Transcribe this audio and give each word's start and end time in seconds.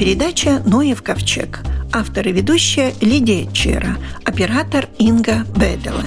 передача 0.00 0.62
«Ноев 0.64 1.02
ковчег». 1.02 1.60
Автор 1.92 2.26
и 2.26 2.32
ведущая 2.32 2.94
Лидия 3.02 3.46
Чера, 3.52 3.98
оператор 4.24 4.88
Инга 4.96 5.44
Бедела. 5.54 6.04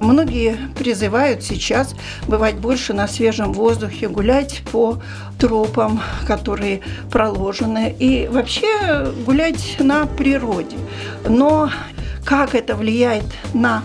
Многие 0.00 0.58
призывают 0.78 1.42
сейчас 1.42 1.94
бывать 2.28 2.56
больше 2.56 2.92
на 2.92 3.08
свежем 3.08 3.54
воздухе, 3.54 4.08
гулять 4.08 4.60
по 4.70 5.00
тропам, 5.38 6.02
которые 6.26 6.82
проложены, 7.10 7.96
и 7.98 8.28
вообще 8.30 9.10
гулять 9.24 9.76
на 9.78 10.04
природе. 10.04 10.76
Но 11.26 11.70
как 12.26 12.54
это 12.54 12.76
влияет 12.76 13.24
на 13.54 13.82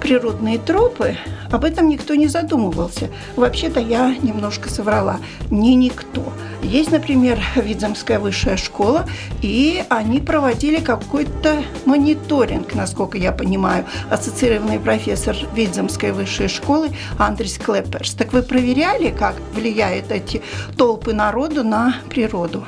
природные 0.00 0.58
тропы, 0.58 1.16
об 1.54 1.64
этом 1.64 1.88
никто 1.88 2.16
не 2.16 2.26
задумывался. 2.26 3.10
Вообще-то 3.36 3.78
я 3.78 4.12
немножко 4.22 4.68
соврала. 4.68 5.18
Не 5.52 5.76
никто. 5.76 6.32
Есть, 6.62 6.90
например, 6.90 7.38
Видземская 7.54 8.18
высшая 8.18 8.56
школа, 8.56 9.04
и 9.40 9.84
они 9.88 10.18
проводили 10.20 10.80
какой-то 10.80 11.62
мониторинг, 11.84 12.74
насколько 12.74 13.18
я 13.18 13.30
понимаю, 13.30 13.84
ассоциированный 14.10 14.80
профессор 14.80 15.36
Видземской 15.54 16.10
высшей 16.10 16.48
школы 16.48 16.88
Андрис 17.18 17.58
Клепперс. 17.58 18.14
Так 18.14 18.32
вы 18.32 18.42
проверяли, 18.42 19.10
как 19.10 19.36
влияют 19.54 20.10
эти 20.10 20.42
толпы 20.76 21.12
народу 21.12 21.62
на 21.62 21.94
природу? 22.10 22.64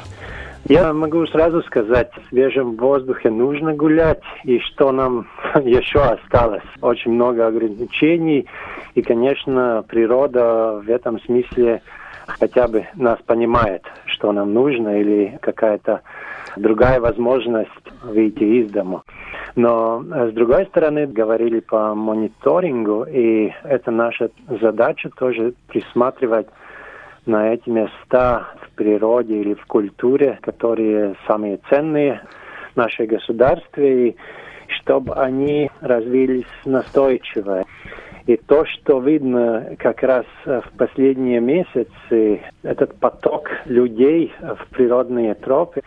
Я 0.68 0.92
могу 0.92 1.24
сразу 1.28 1.62
сказать, 1.62 2.10
в 2.12 2.28
свежем 2.28 2.74
воздухе 2.76 3.30
нужно 3.30 3.72
гулять, 3.72 4.22
и 4.42 4.58
что 4.58 4.90
нам 4.90 5.28
еще 5.62 6.00
осталось. 6.00 6.64
Очень 6.80 7.12
много 7.12 7.46
ограничений, 7.46 8.46
и, 8.96 9.02
конечно, 9.02 9.84
природа 9.86 10.80
в 10.82 10.88
этом 10.88 11.20
смысле 11.20 11.82
хотя 12.26 12.66
бы 12.66 12.86
нас 12.94 13.18
понимает, 13.26 13.82
что 14.06 14.32
нам 14.32 14.54
нужно, 14.54 14.98
или 14.98 15.38
какая-то 15.42 16.00
другая 16.56 16.98
возможность 16.98 17.70
выйти 18.02 18.42
из 18.42 18.70
дома. 18.70 19.02
Но 19.54 20.02
с 20.02 20.32
другой 20.32 20.64
стороны, 20.66 21.06
говорили 21.06 21.60
по 21.60 21.94
мониторингу, 21.94 23.04
и 23.04 23.52
это 23.64 23.90
наша 23.90 24.30
задача 24.62 25.10
тоже 25.10 25.52
присматривать 25.68 26.48
на 27.26 27.52
эти 27.52 27.68
места 27.68 28.48
в 28.62 28.76
природе 28.76 29.42
или 29.42 29.52
в 29.52 29.66
культуре, 29.66 30.38
которые 30.40 31.16
самые 31.26 31.58
ценные 31.68 32.22
в 32.72 32.76
нашей 32.78 33.06
государстве, 33.06 34.08
и 34.08 34.16
чтобы 34.68 35.14
они 35.14 35.70
развились 35.82 36.46
настойчиво. 36.64 37.66
И 38.26 38.36
то, 38.36 38.64
что 38.66 39.00
видно 39.00 39.76
как 39.78 40.02
раз 40.02 40.26
в 40.44 40.64
последние 40.76 41.40
месяцы, 41.40 42.40
этот 42.64 42.98
поток 42.98 43.48
людей 43.66 44.32
в 44.40 44.68
природные 44.74 45.34
тропы, 45.34 45.82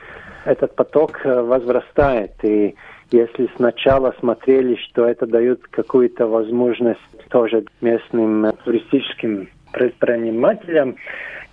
этот 0.46 0.74
поток 0.76 1.20
возрастает. 1.26 2.32
И 2.44 2.76
если 3.12 3.50
сначала 3.56 4.14
смотрели, 4.20 4.76
что 4.76 5.06
это 5.06 5.26
дает 5.26 5.68
какую-то 5.68 6.28
возможность 6.28 7.00
тоже 7.30 7.66
местным 7.82 8.54
туристическим 8.64 9.50
предпринимателям, 9.72 10.96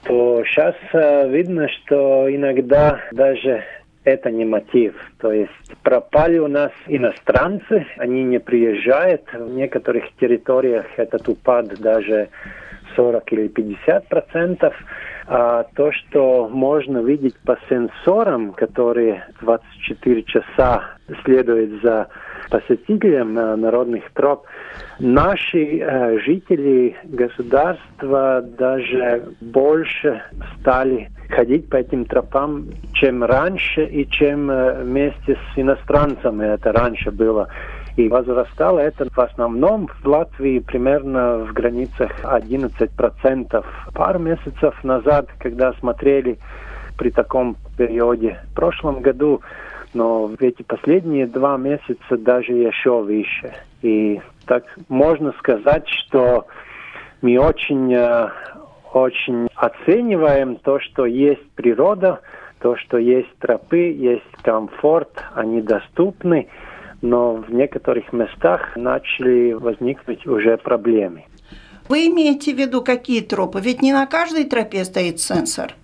то 0.05 0.45
сейчас 0.45 0.75
э, 0.93 1.29
видно, 1.29 1.69
что 1.69 2.33
иногда 2.33 3.01
даже 3.13 3.65
это 4.06 4.31
не 4.31 4.44
мотив. 4.44 4.94
То 5.19 5.33
есть 5.33 5.50
пропали 5.83 6.39
у 6.39 6.47
нас 6.47 6.71
иностранцы, 6.87 7.87
они 7.99 8.22
не 8.22 8.39
приезжают. 8.39 9.22
В 9.33 9.53
некоторых 9.53 10.05
территориях 10.21 10.87
этот 10.97 11.28
упад 11.28 11.67
даже 11.81 12.28
40 12.95 13.33
или 13.33 13.49
50 13.49 14.09
процентов. 14.09 14.75
А 15.27 15.65
то, 15.75 15.91
что 15.91 16.49
можно 16.49 16.99
видеть 16.99 17.34
по 17.45 17.59
сенсорам, 17.69 18.53
которые 18.53 19.27
24 19.41 20.22
часа 20.22 20.84
следуют 21.25 21.83
за 21.83 22.06
посетителям 22.49 23.37
э, 23.37 23.56
народных 23.56 24.09
троп, 24.12 24.47
наши 25.00 25.78
э, 25.78 26.19
жители 26.21 26.97
государства 27.03 28.41
даже 28.41 29.25
больше 29.41 30.22
стали 30.61 31.11
ходить 31.29 31.69
по 31.69 31.77
этим 31.77 32.05
тропам, 32.05 32.67
чем 32.93 33.25
раньше 33.25 33.85
и 33.85 34.09
чем 34.09 34.51
э, 34.51 34.83
вместе 34.83 35.37
с 35.37 35.59
иностранцами 35.59 36.45
это 36.55 36.73
раньше 36.73 37.11
было. 37.11 37.49
И 37.97 38.09
возрастало 38.09 38.79
это 38.79 39.09
в 39.11 39.19
основном 39.19 39.89
в 39.89 40.07
Латвии 40.07 40.59
примерно 40.59 41.39
в 41.39 41.53
границах 41.53 42.11
11%. 42.23 43.65
Пару 43.95 44.19
месяцев 44.19 44.85
назад, 44.85 45.29
когда 45.39 45.73
смотрели 45.75 46.39
при 46.99 47.11
таком 47.11 47.57
периоде 47.77 48.39
в 48.51 48.55
прошлом 48.55 49.01
году, 49.01 49.41
но 49.95 50.27
в 50.27 50.41
эти 50.43 50.63
последние 50.63 51.27
два 51.27 51.57
месяца 51.57 52.19
даже 52.19 52.53
еще 52.53 53.01
выше. 53.01 53.55
И 53.81 54.21
так 54.45 54.65
можно 54.89 55.33
сказать, 55.39 55.89
что 55.89 56.47
мы 57.23 57.39
очень, 57.39 57.93
э, 57.95 58.29
очень 59.03 59.49
оцениваем 59.55 60.57
то, 60.57 60.81
что 60.81 61.07
есть 61.07 61.49
природа, 61.55 62.21
то, 62.61 62.77
что 62.77 62.99
есть 62.99 63.29
тропы, 63.39 63.93
есть 63.93 64.25
комфорт, 64.43 65.11
они 65.34 65.61
доступны, 65.61 66.49
но 67.03 67.34
в 67.34 67.53
некоторых 67.53 68.12
местах 68.12 68.77
начали 68.77 69.53
возникнуть 69.53 70.27
уже 70.27 70.57
проблемы. 70.57 71.25
Вы 71.89 72.07
имеете 72.09 72.55
в 72.55 72.59
виду 72.59 72.83
какие 72.83 73.21
тропы? 73.21 73.61
Ведь 73.61 73.83
не 73.83 73.93
на 73.93 74.07
каждой 74.07 74.45
тропе 74.45 74.84
стоит 74.84 75.21
сенсор 75.21 75.75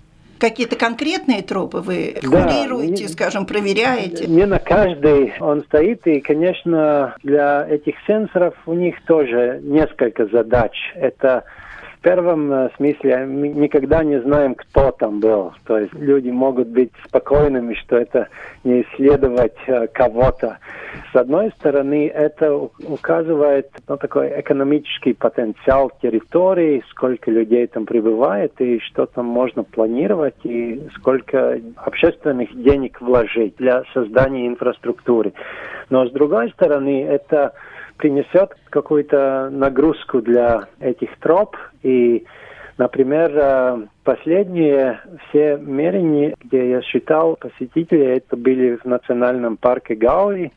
какие-то 0.43 0.75
конкретные 0.75 1.41
тропы 1.41 1.79
вы 1.79 2.17
да, 2.21 2.29
курируете, 2.29 3.05
не, 3.05 3.09
скажем, 3.09 3.47
проверяете? 3.47 4.27
Не 4.27 4.45
на 4.45 4.59
каждой 4.59 5.35
он 5.39 5.63
стоит, 5.63 6.05
и, 6.09 6.21
конечно, 6.21 7.15
для 7.23 7.65
этих 7.69 7.95
сенсоров 8.09 8.55
у 8.67 8.75
них 8.75 9.01
тоже 9.05 9.61
несколько 9.63 10.27
задач. 10.27 10.73
Это 10.97 11.45
первом 12.03 12.53
э, 12.53 12.71
смысле 12.77 13.27
мы 13.27 13.49
никогда 13.49 14.05
не 14.05 14.21
знаем, 14.21 14.55
кто 14.55 14.91
там 14.91 15.21
был. 15.21 15.53
То 15.65 15.79
есть 15.79 15.95
люди 15.95 16.29
могут 16.31 16.69
быть 16.69 16.93
спокойными, 17.07 17.75
что 17.75 17.97
это 17.97 18.29
не 18.65 18.83
исследовать 18.83 19.57
э, 19.67 19.87
кого-то. 19.87 20.59
С 21.13 21.17
одной 21.17 21.51
стороны, 21.53 22.09
это 22.09 22.55
указывает 22.55 23.71
на 23.89 23.97
такой 23.97 24.41
экономический 24.41 25.15
потенциал 25.15 25.91
территории, 26.03 26.85
сколько 26.91 27.31
людей 27.31 27.67
там 27.69 27.87
прибывает 27.87 28.61
и 28.61 28.81
что 28.81 29.07
там 29.07 29.27
можно 29.27 29.63
планировать 29.63 30.37
и 30.45 30.83
сколько 30.97 31.59
общественных 31.77 32.55
денег 32.63 33.01
вложить 33.01 33.57
для 33.57 33.85
создания 33.95 34.47
инфраструктуры. 34.49 35.33
Но 35.89 36.07
с 36.07 36.13
другой 36.13 36.51
стороны, 36.51 37.05
это 37.05 37.53
принесет 37.97 38.57
какую-то 38.71 39.49
нагрузку 39.51 40.21
для 40.21 40.69
этих 40.81 41.17
троп. 41.19 41.57
И, 41.83 42.25
например, 42.79 43.33
э, 43.35 43.87
последние 44.05 45.01
все 45.29 45.57
мерения, 45.57 46.35
где 46.43 46.71
я 46.71 46.83
считал 46.83 47.37
посетители, 47.37 48.05
это 48.05 48.37
были 48.37 48.77
в 48.77 48.85
национальном 48.85 49.57
парке 49.57 49.95
Гауи, 49.95 50.53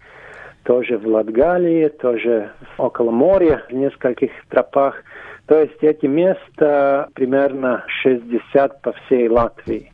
тоже 0.63 0.97
в 0.97 1.07
Латгалии, 1.07 1.89
тоже 1.89 2.51
около 2.77 3.11
моря, 3.11 3.63
в 3.69 3.73
нескольких 3.73 4.31
тропах. 4.49 5.03
То 5.45 5.59
есть 5.61 5.77
эти 5.81 6.07
места 6.07 7.09
примерно 7.13 7.85
60 8.01 8.81
по 8.81 8.93
всей 8.93 9.29
Латвии. 9.29 9.91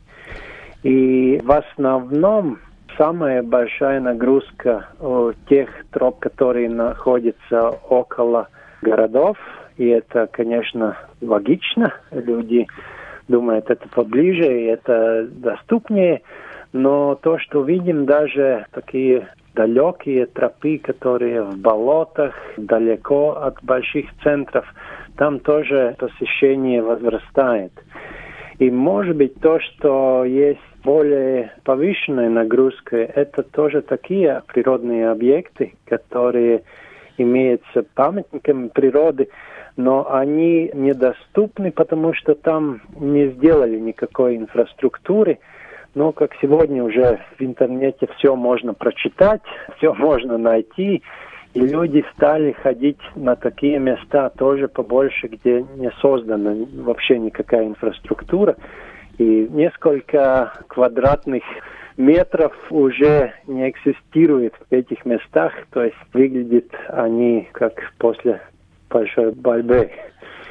И 0.82 1.38
в 1.42 1.52
основном 1.52 2.58
самая 2.96 3.42
большая 3.42 4.00
нагрузка 4.00 4.86
у 5.00 5.32
тех 5.48 5.68
троп, 5.90 6.20
которые 6.20 6.68
находятся 6.68 7.70
около 7.88 8.48
городов. 8.80 9.36
И 9.76 9.86
это, 9.86 10.26
конечно, 10.26 10.96
логично. 11.20 11.94
Люди 12.10 12.66
думают, 13.28 13.70
это 13.70 13.88
поближе 13.88 14.60
и 14.60 14.64
это 14.64 15.26
доступнее. 15.30 16.22
Но 16.72 17.14
то, 17.16 17.38
что 17.38 17.62
видим, 17.62 18.06
даже 18.06 18.66
такие 18.72 19.28
далекие 19.54 20.26
тропы, 20.26 20.78
которые 20.78 21.42
в 21.42 21.58
болотах, 21.58 22.34
далеко 22.56 23.32
от 23.32 23.62
больших 23.62 24.06
центров, 24.22 24.64
там 25.16 25.40
тоже 25.40 25.94
посещение 25.98 26.82
возрастает. 26.82 27.72
И 28.58 28.70
может 28.70 29.16
быть 29.16 29.34
то, 29.40 29.60
что 29.60 30.24
есть 30.24 30.60
более 30.84 31.52
повышенная 31.64 32.28
нагрузка, 32.28 32.96
это 32.96 33.42
тоже 33.42 33.82
такие 33.82 34.42
природные 34.46 35.10
объекты, 35.10 35.74
которые 35.86 36.62
имеются 37.18 37.84
памятниками 37.94 38.68
природы, 38.68 39.28
но 39.76 40.12
они 40.12 40.70
недоступны, 40.74 41.72
потому 41.72 42.14
что 42.14 42.34
там 42.34 42.82
не 42.98 43.28
сделали 43.28 43.78
никакой 43.78 44.36
инфраструктуры. 44.36 45.38
Но 45.94 46.12
как 46.12 46.32
сегодня 46.40 46.82
уже 46.82 47.20
в 47.38 47.42
интернете 47.42 48.08
все 48.16 48.34
можно 48.34 48.74
прочитать, 48.74 49.42
все 49.76 49.94
можно 49.94 50.38
найти, 50.38 51.02
И 51.54 51.60
люди 51.60 52.02
стали 52.16 52.52
ходить 52.52 53.00
на 53.14 53.36
такие 53.36 53.78
места 53.78 54.30
тоже 54.30 54.68
побольше, 54.68 55.28
где 55.28 55.62
не 55.76 55.90
создана 56.00 56.54
вообще 56.82 57.18
никакая 57.18 57.66
инфраструктура. 57.66 58.56
И 59.18 59.48
несколько 59.50 60.52
квадратных 60.68 61.42
метров 61.96 62.52
уже 62.70 63.32
не 63.46 63.70
экзистирует 63.70 64.54
в 64.70 64.72
этих 64.72 65.04
местах, 65.04 65.52
то 65.70 65.84
есть 65.84 65.96
выглядят 66.12 66.68
они 66.88 67.48
как 67.52 67.74
после 67.98 68.40
большой 68.88 69.32
борьбы. 69.32 69.90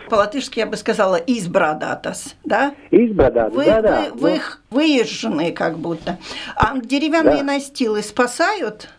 По-латышски 0.09 0.59
я 0.59 0.65
бы 0.65 0.75
сказала 0.75 1.15
«избрадатас», 1.15 2.35
да? 2.43 2.73
«Избрадатас», 2.91 3.53
вы, 3.53 3.65
да-да. 3.65 4.07
Вы, 4.13 4.19
вы 4.19 4.35
их 4.35 4.61
выезженные 4.69 5.53
как 5.53 5.77
будто. 5.77 6.17
А 6.55 6.77
деревянные 6.77 7.39
да. 7.39 7.53
настилы 7.53 8.01
спасают? 8.01 8.89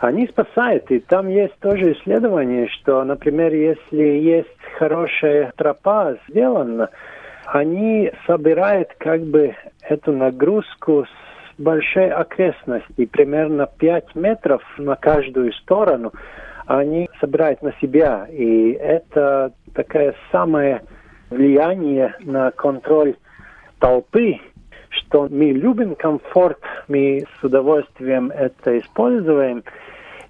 Они 0.00 0.26
спасают, 0.26 0.90
и 0.90 0.98
там 1.00 1.28
есть 1.28 1.58
тоже 1.60 1.92
исследование, 1.92 2.68
что, 2.68 3.02
например, 3.04 3.52
если 3.52 4.02
есть 4.02 4.48
хорошая 4.78 5.52
тропа 5.56 6.16
сделана, 6.28 6.90
они 7.46 8.10
собирают 8.26 8.92
как 8.98 9.22
бы 9.22 9.54
эту 9.82 10.12
нагрузку 10.12 11.04
с 11.04 11.60
большой 11.60 12.10
окрестности, 12.10 13.06
примерно 13.06 13.66
5 13.78 14.14
метров 14.14 14.62
на 14.78 14.96
каждую 14.96 15.52
сторону, 15.52 16.12
они 16.66 17.08
собирают 17.20 17.62
на 17.62 17.72
себя. 17.80 18.26
И 18.30 18.72
это 18.72 19.52
такое 19.74 20.14
самое 20.32 20.82
влияние 21.30 22.14
на 22.20 22.50
контроль 22.50 23.14
толпы, 23.78 24.38
что 24.88 25.28
мы 25.30 25.52
любим 25.52 25.94
комфорт, 25.94 26.58
мы 26.88 27.24
с 27.40 27.44
удовольствием 27.44 28.30
это 28.30 28.78
используем, 28.78 29.62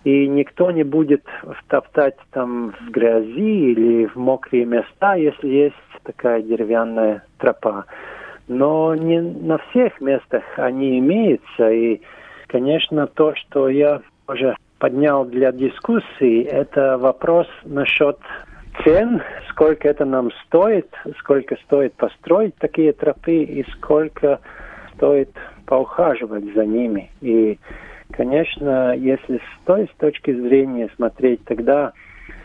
и 0.07 0.29
никто 0.29 0.71
не 0.71 0.85
будет 0.85 1.25
втоптать 1.43 2.17
там 2.31 2.73
в 2.81 2.91
грязи 2.91 3.73
или 3.73 4.07
в 4.07 4.15
мокрые 4.17 4.65
места, 4.65 5.17
если 5.17 5.49
есть 5.49 5.75
такая 6.05 6.43
деревянная 6.43 7.25
тропа 7.39 7.85
но 8.49 8.95
не 8.95 9.21
на 9.21 9.59
всех 9.59 10.01
местах 10.01 10.43
они 10.57 10.99
имеются. 10.99 11.71
И, 11.71 12.01
конечно, 12.47 13.07
то, 13.07 13.35
что 13.35 13.69
я 13.69 14.01
уже 14.29 14.57
поднял 14.79 15.25
для 15.25 15.53
дискуссии, 15.53 16.43
это 16.45 16.99
вопрос 16.99 17.49
насчет 17.65 18.19
цен, 18.85 19.23
сколько 19.51 19.89
это 19.89 20.05
нам 20.05 20.31
стоит, 20.47 20.89
сколько 21.19 21.57
стоит 21.65 21.95
построить 21.95 22.55
такие 22.57 22.93
тропы 22.93 23.43
и 23.43 23.65
сколько 23.73 24.41
стоит 24.95 25.31
поухаживать 25.67 26.45
за 26.55 26.65
ними. 26.65 27.11
И, 27.21 27.59
конечно, 28.11 28.95
если 28.97 29.39
с 29.39 29.65
той 29.65 29.89
с 29.93 29.99
точки 29.99 30.33
зрения 30.33 30.89
смотреть, 30.97 31.45
тогда 31.45 31.93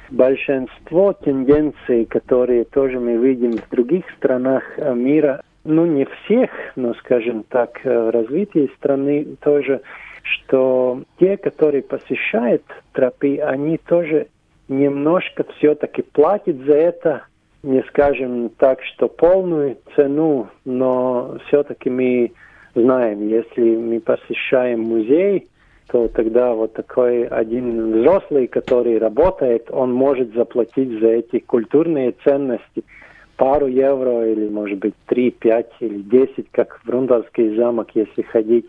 большинство 0.09 1.13
тенденций, 1.13 2.05
которые 2.05 2.65
тоже 2.65 2.99
мы 2.99 3.17
видим 3.17 3.53
в 3.53 3.69
других 3.69 4.03
странах 4.17 4.63
мира, 4.77 5.41
ну 5.63 5.85
не 5.85 6.05
всех, 6.05 6.49
но, 6.75 6.93
скажем 6.95 7.43
так, 7.47 7.79
э, 7.83 8.09
развитие 8.09 8.69
страны 8.77 9.25
тоже, 9.41 9.81
что 10.23 11.03
те, 11.19 11.37
которые 11.37 11.83
посещают 11.83 12.63
тропы, 12.93 13.37
они 13.37 13.77
тоже 13.77 14.27
немножко 14.67 15.45
все-таки 15.57 16.01
платят 16.01 16.57
за 16.65 16.73
это, 16.73 17.23
не 17.63 17.83
скажем 17.83 18.49
так, 18.57 18.81
что 18.83 19.07
полную 19.07 19.77
цену, 19.95 20.49
но 20.65 21.37
все-таки 21.47 21.89
мы 21.89 22.31
знаем, 22.73 23.27
если 23.27 23.75
мы 23.75 23.99
посещаем 23.99 24.81
музей, 24.81 25.47
то 25.91 26.07
тогда 26.07 26.53
вот 26.53 26.73
такой 26.73 27.25
один 27.25 27.99
взрослый, 27.99 28.47
который 28.47 28.97
работает, 28.97 29.69
он 29.71 29.93
может 29.93 30.33
заплатить 30.33 30.99
за 30.99 31.07
эти 31.07 31.39
культурные 31.39 32.13
ценности– 32.23 32.83
пару 33.41 33.65
евро 33.65 34.31
или, 34.31 34.47
может 34.49 34.77
быть, 34.77 34.93
три, 35.07 35.31
пять 35.31 35.71
или 35.79 36.03
десять, 36.03 36.51
как 36.51 36.79
в 36.83 36.87
Рундальский 36.87 37.55
замок, 37.55 37.89
если 37.95 38.21
ходить. 38.21 38.67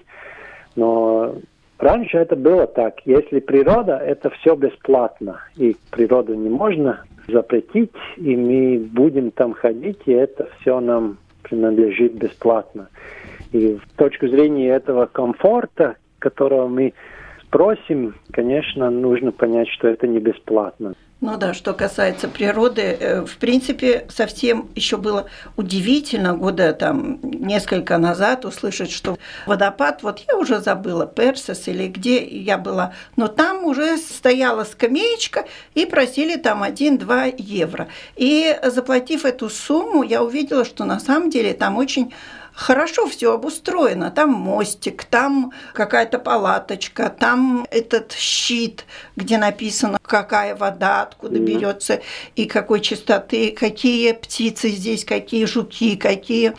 Но 0.77 1.35
раньше 1.77 2.17
это 2.17 2.37
было 2.37 2.67
так. 2.67 2.95
Если 3.05 3.41
природа, 3.41 3.99
это 3.99 4.31
все 4.31 4.55
бесплатно. 4.55 5.41
И 5.57 5.77
природу 5.91 6.33
не 6.33 6.49
можно 6.49 7.05
запретить, 7.29 7.93
и 8.17 8.35
мы 8.35 8.79
будем 8.79 9.31
там 9.33 9.53
ходить, 9.53 10.01
и 10.07 10.13
это 10.13 10.49
все 10.59 10.81
нам 10.81 11.19
принадлежит 11.43 12.15
бесплатно. 12.15 12.89
И 13.53 13.75
в 13.77 13.97
точку 13.99 14.27
зрения 14.27 14.71
этого 14.71 15.05
комфорта, 15.05 15.97
которого 16.23 16.69
мы 16.69 16.95
просим, 17.51 18.15
конечно, 18.33 18.91
нужно 18.91 19.31
понять, 19.31 19.69
что 19.69 19.89
это 19.89 20.07
не 20.09 20.19
бесплатно. 20.19 20.95
Ну 21.23 21.37
да, 21.37 21.55
что 21.55 21.73
касается 21.73 22.27
природы, 22.27 22.83
э, 22.83 23.25
в 23.25 23.37
принципе, 23.37 24.07
совсем 24.09 24.69
еще 24.75 24.97
было 24.97 25.27
удивительно 25.57 26.35
года 26.35 26.73
там 26.73 27.21
несколько 27.23 27.97
назад 27.97 28.45
услышать, 28.45 28.91
что 28.91 29.17
водопад, 29.47 30.03
вот 30.03 30.19
я 30.27 30.37
уже 30.37 30.59
забыла, 30.59 31.07
Персес 31.07 31.69
или 31.69 31.87
где 31.87 32.25
я 32.25 32.59
была, 32.59 32.95
но 33.17 33.29
там 33.29 33.65
уже 33.67 33.99
стояла 33.99 34.65
скамеечка 34.65 35.45
и 35.77 35.87
просили 35.87 36.35
там 36.35 36.65
1-2 36.65 37.37
евро. 37.39 37.87
И 38.17 38.57
заплатив 38.65 39.25
эту 39.25 39.49
сумму, 39.49 40.03
я 40.03 40.25
увидела, 40.25 40.65
что 40.65 40.85
на 40.85 40.99
самом 40.99 41.31
деле 41.31 41.55
там 41.55 41.77
очень 41.77 42.13
хорошо 42.55 43.07
все 43.07 43.33
обустроено. 43.33 44.11
Там 44.11 44.31
мостик, 44.31 45.05
там 45.05 45.53
какая-то 45.75 46.19
палаточка, 46.19 47.09
там 47.11 47.67
этот 47.71 48.13
щит, 48.13 48.85
где 49.17 49.39
написано, 49.39 49.99
какая 50.03 50.55
вода, 50.55 51.03
откуда 51.03 51.37
mm-hmm. 51.37 51.45
берется 51.45 52.03
и 52.37 52.47
какой 52.47 52.81
чистоты, 52.81 53.53
какие 53.53 54.13
птицы 54.13 54.71
здесь, 54.71 55.05
какие 55.05 55.45
жуки, 55.45 55.97
какие 55.97 56.55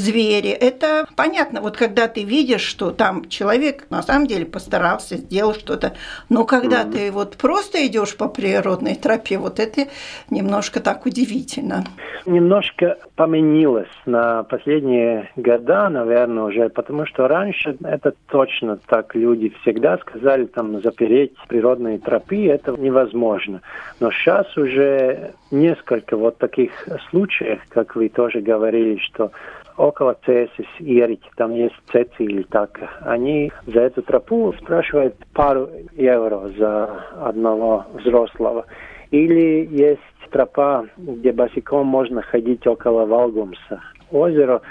звери. 0.00 0.50
Это 0.50 1.06
понятно, 1.14 1.60
вот 1.60 1.76
когда 1.76 2.08
ты 2.08 2.24
видишь, 2.24 2.62
что 2.62 2.90
там 2.90 3.28
человек 3.28 3.86
на 3.90 4.02
самом 4.02 4.26
деле 4.26 4.46
постарался, 4.46 5.16
сделал 5.16 5.54
что-то, 5.54 5.94
но 6.28 6.44
когда 6.44 6.82
mm-hmm. 6.82 6.92
ты 6.92 7.12
вот 7.12 7.36
просто 7.36 7.86
идешь 7.86 8.16
по 8.16 8.28
природной 8.28 8.96
тропе, 8.96 9.38
вот 9.38 9.60
это 9.60 9.88
немножко 10.30 10.80
так 10.80 11.06
удивительно. 11.06 11.84
Немножко 12.26 12.98
поменилось 13.16 13.88
на 14.06 14.42
последние 14.44 15.30
года, 15.36 15.88
наверное, 15.88 16.44
уже, 16.44 16.68
потому 16.68 17.06
что 17.06 17.28
раньше 17.28 17.76
это 17.82 18.14
точно 18.28 18.78
так 18.86 19.14
люди 19.14 19.52
всегда 19.62 19.98
сказали, 19.98 20.44
там, 20.44 20.80
запереть 20.80 21.34
природные 21.48 21.98
тропы, 21.98 22.46
это 22.46 22.72
невозможно. 22.72 23.62
Но 24.00 24.10
сейчас 24.10 24.56
уже 24.56 25.32
несколько 25.50 26.16
вот 26.16 26.38
таких 26.38 26.70
случаев, 27.10 27.60
как 27.70 27.96
вы 27.96 28.08
тоже 28.08 28.40
говорили, 28.40 28.98
что 28.98 29.30
около 29.76 30.16
Цесис, 30.26 30.66
Ерики, 30.78 31.28
там 31.36 31.54
есть 31.54 31.74
Цеци 31.90 32.24
или 32.24 32.42
так. 32.42 32.78
Они 33.00 33.50
за 33.66 33.80
эту 33.80 34.02
тропу 34.02 34.52
спрашивают 34.60 35.14
пару 35.32 35.70
евро 35.96 36.50
за 36.58 36.84
одного 37.20 37.86
взрослого. 37.94 38.66
Или 39.10 39.66
есть 39.70 40.00
тропа, 40.30 40.86
где 40.96 41.32
босиком 41.32 41.86
можно 41.86 42.22
ходить 42.22 42.66
около 42.66 43.04
Валгумса, 43.06 43.80
озеро. 44.10 44.62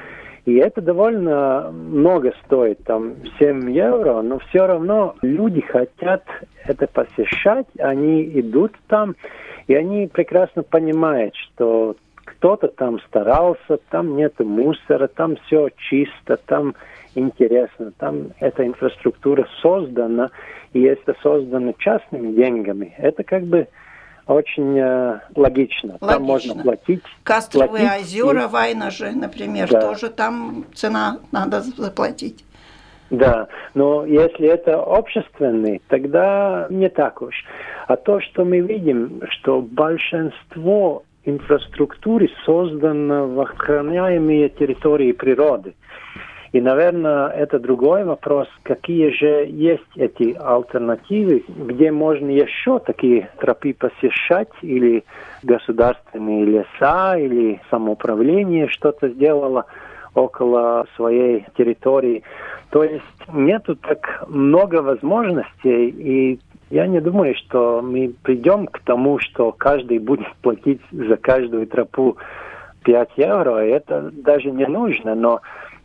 И 0.45 0.55
это 0.55 0.81
довольно 0.81 1.69
много 1.71 2.33
стоит, 2.45 2.83
там 2.85 3.15
7 3.37 3.69
евро, 3.71 4.21
но 4.21 4.39
все 4.39 4.65
равно 4.65 5.15
люди 5.21 5.61
хотят 5.61 6.23
это 6.65 6.87
посещать, 6.87 7.67
они 7.77 8.23
идут 8.39 8.71
там, 8.87 9.15
и 9.67 9.75
они 9.75 10.07
прекрасно 10.07 10.63
понимают, 10.63 11.35
что 11.35 11.95
кто-то 12.25 12.69
там 12.69 12.99
старался, 13.01 13.77
там 13.89 14.15
нет 14.15 14.39
мусора, 14.39 15.07
там 15.07 15.35
все 15.45 15.69
чисто, 15.89 16.37
там 16.37 16.73
интересно, 17.15 17.91
там 17.97 18.29
эта 18.39 18.65
инфраструктура 18.65 19.47
создана, 19.61 20.29
и 20.73 20.83
это 20.83 21.15
создано 21.21 21.73
частными 21.77 22.31
деньгами. 22.31 22.93
Это 22.97 23.23
как 23.23 23.43
бы 23.43 23.67
очень 24.33 24.77
э, 24.77 25.19
логично. 25.35 25.93
логично. 25.93 25.97
Там 25.99 26.23
можно 26.23 26.61
платить. 26.61 27.03
Кастровые 27.23 27.87
платить 27.87 28.21
озера, 28.21 28.43
и... 28.43 28.47
Вайнажи, 28.47 29.11
например, 29.11 29.69
да. 29.69 29.81
тоже 29.81 30.09
там 30.09 30.65
цена 30.73 31.19
надо 31.31 31.61
заплатить. 31.61 32.45
Да, 33.09 33.47
но 33.73 34.05
если 34.05 34.47
это 34.47 34.81
общественный, 34.83 35.81
тогда 35.87 36.67
не 36.69 36.89
так 36.89 37.21
уж. 37.23 37.33
А 37.87 37.95
то, 37.95 38.21
что 38.21 38.45
мы 38.45 38.59
видим, 38.59 39.23
что 39.31 39.61
большинство 39.61 41.03
инфраструктуры 41.25 42.29
создано 42.45 43.27
в 43.27 43.41
охраняемые 43.41 44.49
территории 44.49 45.11
природы. 45.11 45.73
И, 46.51 46.61
наверное, 46.61 47.27
это 47.27 47.59
другой 47.59 48.03
вопрос, 48.03 48.47
какие 48.63 49.11
же 49.11 49.45
есть 49.47 49.83
эти 49.95 50.35
альтернативы, 50.39 51.43
где 51.47 51.91
можно 51.91 52.29
еще 52.29 52.79
такие 52.79 53.29
тропы 53.37 53.73
посещать, 53.73 54.49
или 54.63 55.03
государственные 55.43 56.45
леса, 56.45 57.17
или 57.17 57.61
самоуправление 57.69 58.67
что-то 58.67 59.09
сделало 59.09 59.65
около 60.15 60.87
своей 60.95 61.45
территории. 61.55 62.23
То 62.71 62.83
есть 62.83 63.03
нету 63.31 63.75
так 63.75 64.23
много 64.27 64.81
возможностей, 64.81 65.89
и 65.89 66.39
Я 66.71 66.85
не 66.85 67.01
думаю, 67.01 67.33
что 67.35 67.81
мы 67.81 68.13
придем 68.21 68.67
к 68.67 68.79
тому, 68.81 69.17
что 69.17 69.51
каждый 69.51 69.97
будет 69.97 70.31
платить 70.43 70.81
за 70.91 71.17
каждую 71.17 71.65
тропу 71.65 72.17
5 72.83 73.09
евро. 73.17 73.57
Это 73.57 74.11
даже 74.13 74.51
не 74.51 74.67
нужно, 74.67 75.15
но 75.15 75.41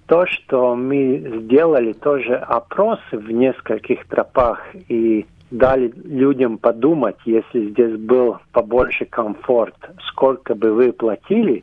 то, 0.07 0.27
что 0.27 0.77
мы 0.77 1.41
сделали 1.43 1.93
тоже 1.93 2.37
опросы 2.37 3.01
в 3.13 3.31
нескольких 3.31 4.07
тропах 4.07 4.61
и 4.89 5.27
дали 5.51 5.93
людям 6.05 6.59
подумать, 6.59 7.17
если 7.25 7.71
здесь 7.71 7.97
был 7.99 8.39
побольше 8.53 9.05
комфорт, 9.05 9.77
сколько 10.09 10.55
бы 10.55 10.73
вы 10.73 10.93
платили, 10.93 11.63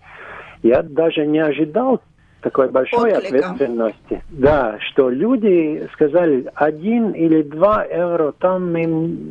я 0.63 0.81
даже 0.81 1.25
не 1.25 1.39
ожидал 1.39 2.01
такой 2.41 2.69
большой 2.69 3.13
Отклика. 3.13 3.49
ответственности. 3.49 4.23
Да, 4.31 4.77
что 4.79 5.09
люди 5.09 5.87
сказали, 5.93 6.49
один 6.55 7.11
или 7.11 7.43
два 7.43 7.83
евро, 7.83 8.31
там 8.31 8.71
мы 8.71 8.85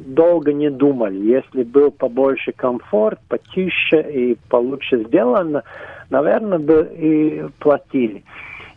долго 0.06 0.52
не 0.52 0.70
думали. 0.70 1.16
Если 1.16 1.64
был 1.64 1.90
побольше 1.90 2.52
комфорт, 2.52 3.18
потише 3.28 4.00
и 4.00 4.36
получше 4.48 5.04
сделано, 5.04 5.64
наверное, 6.08 6.58
бы 6.58 6.88
и 6.96 7.46
платили. 7.58 8.22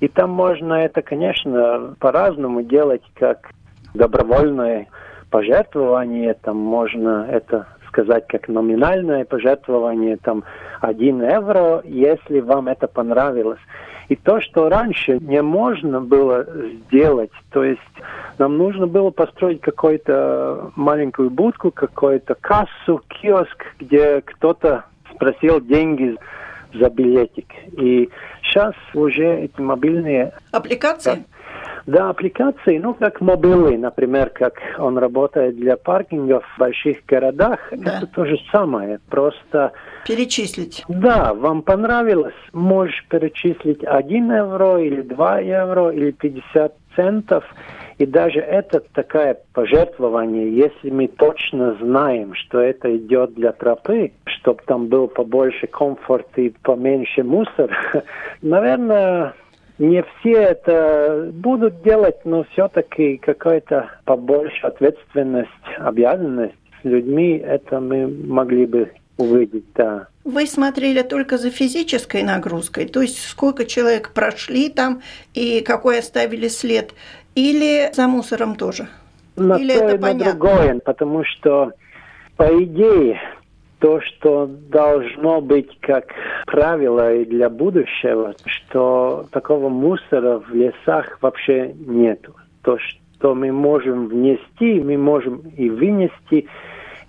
И 0.04 0.10
там 0.10 0.32
можно 0.32 0.74
это, 0.74 1.02
конечно, 1.02 1.96
по-разному 1.98 2.62
делать, 2.62 3.04
как 3.14 3.52
добровольное 3.94 4.88
пожертвование, 5.30 6.34
там 6.34 6.58
можно 6.58 7.26
это 7.32 7.68
сказать 7.88 8.28
как 8.28 8.50
номинальное 8.50 9.24
пожертвование, 9.24 10.18
там, 10.18 10.44
1 10.82 11.22
евро, 11.24 11.82
если 11.86 12.42
вам 12.42 12.68
это 12.68 12.88
понравилось. 12.88 13.62
И 14.10 14.18
то, 14.18 14.42
что 14.42 14.68
раньше 14.68 15.20
не 15.20 15.42
можно 15.42 16.02
было 16.02 16.46
сделать, 16.88 17.32
то 17.52 17.64
есть 17.64 17.80
нам 18.38 18.58
нужно 18.58 18.88
было 18.88 19.10
построить 19.10 19.62
какую-то 19.62 20.72
маленькую 20.76 21.30
будку, 21.30 21.72
какую-то 21.72 22.36
кассу, 22.36 23.02
киоск, 23.08 23.64
где 23.80 24.20
кто-то 24.20 24.84
спросил 25.16 25.62
деньги 25.62 26.18
за 26.74 26.90
билетик. 26.90 27.48
И 27.78 28.10
сейчас 28.54 28.76
уже 28.94 29.42
эти 29.42 29.60
мобильные... 29.60 30.34
Аппликации? 30.52 31.26
Да, 31.86 32.12
аппликации, 32.12 32.78
ну, 32.78 32.94
как 32.94 33.20
мобилы, 33.20 33.78
например, 33.78 34.30
как 34.30 34.54
он 34.78 34.98
работает 34.98 35.58
для 35.58 35.76
паркингов 35.76 36.46
в 36.56 36.60
больших 36.60 37.06
городах, 37.06 37.60
да. 37.72 37.98
это 37.98 38.08
то 38.08 38.26
же 38.26 38.38
самое, 38.52 39.00
просто... 39.10 39.74
Перечислить. 40.08 40.86
Да, 40.88 41.34
вам 41.34 41.62
понравилось, 41.62 42.36
можешь 42.54 43.06
перечислить 43.10 43.84
1 43.84 44.32
евро 44.32 44.78
или 44.78 45.02
2 45.02 45.40
евро 45.40 45.90
или 45.90 46.12
50 46.12 46.74
центов, 46.96 47.44
и 47.98 48.06
даже 48.06 48.40
это 48.40 48.82
такое 48.94 49.38
пожертвование, 49.54 50.56
если 50.56 50.90
мы 50.90 51.08
точно 51.08 51.76
знаем, 51.80 52.34
что 52.36 52.60
это 52.60 52.96
идет 52.98 53.34
для 53.36 53.52
тропы, 53.52 54.12
чтобы 54.26 54.62
там 54.66 54.88
был 54.88 55.08
побольше 55.08 55.68
комфорт 55.68 56.28
и 56.38 56.54
поменьше 56.64 57.24
мусор, 57.24 57.72
наверное, 58.42 59.34
не 59.78 60.04
все 60.04 60.34
это 60.34 61.32
будут 61.34 61.84
делать, 61.84 62.26
но 62.26 62.44
все-таки 62.52 63.18
какая-то 63.18 63.90
побольше 64.06 64.66
ответственность, 64.68 65.50
обязанность 65.78 66.56
с 66.82 66.86
людьми, 66.86 67.38
это 67.38 67.80
мы 67.80 68.08
могли 68.08 68.66
бы 68.66 68.92
увидеть, 69.18 69.66
да. 69.76 70.08
Вы 70.24 70.48
смотрели 70.48 71.02
только 71.02 71.38
за 71.38 71.50
физической 71.50 72.24
нагрузкой, 72.24 72.86
то 72.86 73.02
есть 73.02 73.22
сколько 73.28 73.66
человек 73.66 74.12
прошли 74.14 74.70
там 74.70 75.02
и 75.34 75.62
какой 75.62 76.00
оставили 76.00 76.48
след, 76.48 76.94
или 77.36 77.90
за 77.94 78.08
мусором 78.08 78.56
тоже? 78.56 78.88
На 79.36 79.58
или 79.58 79.78
то 79.78 79.86
это 79.86 79.96
и 79.96 80.00
понятно? 80.00 80.26
на 80.26 80.32
другое, 80.32 80.80
потому 80.80 81.24
что 81.24 81.72
по 82.38 82.64
идее 82.64 83.20
то, 83.80 84.00
что 84.00 84.48
должно 84.48 85.42
быть 85.42 85.78
как 85.82 86.06
правило 86.46 87.14
и 87.14 87.26
для 87.26 87.50
будущего, 87.50 88.34
что 88.46 89.26
такого 89.32 89.68
мусора 89.68 90.40
в 90.40 90.54
лесах 90.54 91.18
вообще 91.22 91.74
нет. 91.86 92.26
То, 92.62 92.78
что 92.80 93.36
мы 93.36 93.52
можем 93.52 94.08
внести, 94.08 94.80
мы 94.80 94.98
можем 94.98 95.40
и 95.58 95.70
вынести, 95.70 96.48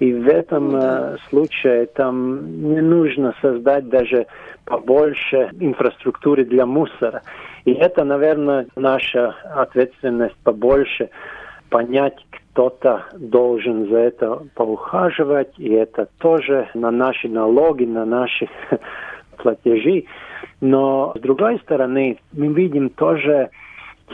и 0.00 0.12
в 0.12 0.26
этом 0.26 0.71
ну 0.71 0.81
да. 0.81 1.16
случае 1.28 1.87
там 1.87 2.64
не 2.64 2.81
нужно 2.81 3.35
создать 3.40 3.88
даже 3.88 4.26
побольше 4.64 5.50
инфраструктуры 5.61 6.45
для 6.45 6.66
мусора. 6.66 7.23
И 7.64 7.73
это, 7.73 8.04
наверное, 8.04 8.66
наша 8.76 9.35
ответственность 9.54 10.37
побольше 10.44 11.11
понять, 11.71 12.14
кто-то 12.30 13.06
должен 13.18 13.88
за 13.88 13.99
это 13.99 14.42
поухаживать, 14.54 15.59
и 15.59 15.71
это 15.73 16.09
тоже 16.18 16.68
на 16.75 16.90
наши 16.90 17.28
налоги, 17.28 17.85
на 17.85 18.04
наши 18.04 18.49
платежи. 19.38 20.04
Но, 20.61 21.12
с 21.16 21.21
другой 21.21 21.59
стороны, 21.61 22.18
мы 22.33 22.49
видим 22.49 22.90
тоже 22.90 23.50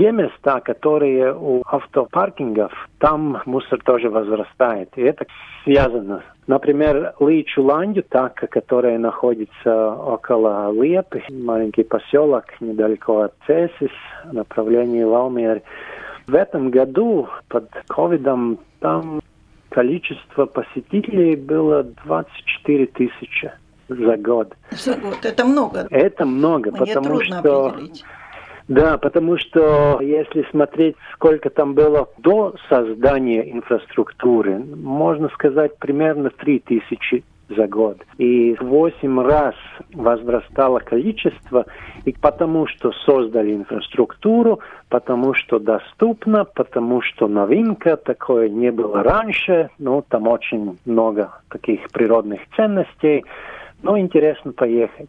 те 0.01 0.13
места, 0.13 0.61
которые 0.61 1.35
у 1.35 1.63
автопаркингов, 1.67 2.73
там 2.99 3.43
мусор 3.45 3.79
тоже 3.85 4.09
возрастает. 4.09 4.89
И 4.97 5.03
это 5.03 5.27
связано. 5.63 6.23
Например, 6.47 7.13
Личуландю, 7.21 8.03
так, 8.09 8.35
которая 8.35 8.99
находится 8.99 9.91
около 9.93 10.73
Лепы, 10.73 11.23
маленький 11.29 11.83
поселок 11.83 12.45
недалеко 12.61 13.21
от 13.21 13.35
Цесис, 13.47 13.93
направлении 14.33 15.05
Валмеры, 15.05 15.63
в 16.27 16.35
этом 16.35 16.71
году 16.71 17.29
под 17.49 17.69
ковидом 17.89 18.59
там 18.81 19.21
количество 19.69 20.47
посетителей 20.47 21.37
было 21.37 21.83
24 22.07 22.87
тысячи 22.87 23.53
за 23.89 24.17
год. 24.17 24.55
За 24.71 24.95
год. 24.95 25.19
Это 25.25 25.45
много. 25.45 25.87
Это 25.91 26.25
много, 26.25 26.71
Мне 26.71 26.79
потому 26.79 27.21
что... 27.21 27.75
Да, 28.71 28.99
потому 28.99 29.37
что 29.37 29.99
если 30.01 30.47
смотреть, 30.53 30.95
сколько 31.15 31.51
там 31.51 31.75
было 31.75 32.09
до 32.19 32.55
создания 32.69 33.51
инфраструктуры, 33.51 34.61
можно 34.61 35.29
сказать 35.31 35.77
примерно 35.79 36.31
3 36.31 36.61
тысячи 36.61 37.25
за 37.49 37.67
год. 37.67 37.99
И 38.19 38.55
в 38.55 38.63
8 38.63 39.21
раз 39.23 39.57
возрастало 39.93 40.79
количество, 40.79 41.67
и 42.05 42.13
потому 42.13 42.69
что 42.69 42.93
создали 43.05 43.57
инфраструктуру, 43.57 44.61
потому 44.89 45.35
что 45.35 45.59
доступно, 45.59 46.45
потому 46.45 47.03
что 47.03 47.27
новинка, 47.27 47.97
такое 47.97 48.49
не 48.49 48.71
было 48.71 49.03
раньше, 49.03 49.71
ну, 49.81 50.05
там 50.09 50.29
очень 50.29 50.79
много 50.85 51.33
таких 51.49 51.91
природных 51.91 52.39
ценностей, 52.55 53.25
ну, 53.83 53.99
интересно 53.99 54.53
поехать. 54.53 55.09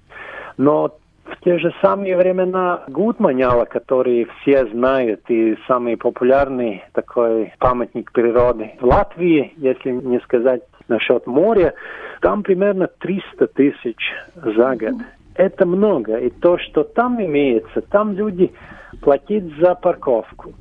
Но 0.58 0.96
в 1.26 1.44
те 1.44 1.58
же 1.60 1.74
самые 1.82 2.18
времена 2.18 2.84
Гудманяла, 2.88 3.66
который 3.66 4.28
все 4.42 4.66
знают, 4.68 5.22
и 5.30 5.58
самый 5.68 5.98
популярный 5.98 6.84
такой 6.94 7.54
памятник 7.60 8.12
природы 8.12 8.72
в 8.80 8.86
Латвии, 8.86 9.54
если 9.58 9.92
не 9.92 10.20
сказать 10.22 10.64
насчет 10.88 11.26
моря, 11.28 11.74
там 12.22 12.44
примерно 12.44 12.88
300 12.88 13.48
тысяч 13.48 14.14
за 14.36 14.76
год. 14.76 14.96
Это 15.36 15.66
много. 15.66 16.18
И 16.18 16.30
то, 16.30 16.58
что 16.58 16.84
там 16.84 17.24
имеется, 17.24 17.82
там 17.82 18.14
люди 18.14 18.52
платят 19.02 19.44
за 19.60 19.76
парковку. 19.76 20.54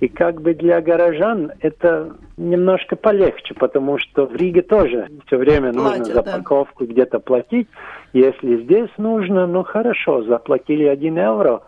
И 0.00 0.06
как 0.06 0.40
бы 0.40 0.54
для 0.54 0.80
горожан 0.80 1.52
это 1.60 2.14
немножко 2.36 2.94
полегче, 2.94 3.54
потому 3.54 3.98
что 3.98 4.26
в 4.26 4.36
Риге 4.36 4.62
тоже 4.62 5.08
все 5.26 5.36
время 5.36 5.72
нужно 5.72 5.96
Платят, 5.96 6.14
за 6.14 6.22
парковку 6.22 6.86
да. 6.86 6.92
где-то 6.92 7.18
платить. 7.18 7.68
Если 8.12 8.62
здесь 8.62 8.90
нужно, 8.96 9.46
ну 9.46 9.64
хорошо, 9.64 10.22
заплатили 10.22 10.84
один 10.84 11.16
евро. 11.16 11.62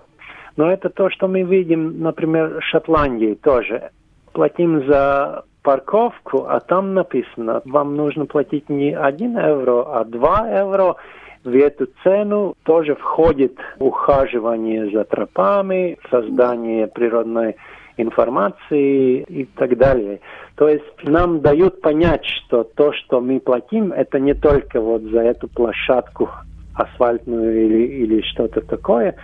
Но 0.57 0.71
это 0.71 0.91
то, 0.91 1.11
что 1.11 1.27
мы 1.27 1.43
видим, 1.43 2.01
например, 2.01 2.61
в 2.61 2.65
Шотландии 2.65 3.35
тоже. 3.35 3.91
Платим 4.33 4.87
за 4.87 5.45
парковку, 5.63 6.47
а 6.49 6.61
там 6.61 6.95
написано, 6.95 7.63
вам 7.65 7.97
нужно 7.97 8.27
платить 8.27 8.69
не 8.69 8.97
один 8.97 9.37
евро, 9.37 9.83
а 10.01 10.05
два 10.05 10.49
евро. 10.49 10.97
В 11.43 11.57
эту 11.57 11.89
цену 12.05 12.55
тоже 12.65 12.95
входит 12.95 13.59
ухаживание 13.79 14.91
за 14.91 15.05
тропами, 15.05 15.99
создание 16.11 16.87
природной 16.87 17.57
информации 18.03 19.23
и 19.23 19.45
так 19.45 19.77
далее. 19.77 20.21
То 20.57 20.69
есть 20.69 20.85
нам 21.03 21.41
дают 21.41 21.81
понять, 21.81 22.25
что 22.25 22.65
то, 22.65 22.93
что 22.93 23.21
мы 23.21 23.41
платим, 23.41 23.93
это 23.93 24.19
не 24.19 24.35
только 24.35 24.81
вот 24.81 25.03
за 25.03 25.21
эту 25.21 25.49
площадку 25.49 26.29
асфальтную 26.75 27.67
или, 27.67 28.05
или 28.05 28.21
что-то 28.23 28.61
такое, 28.61 29.15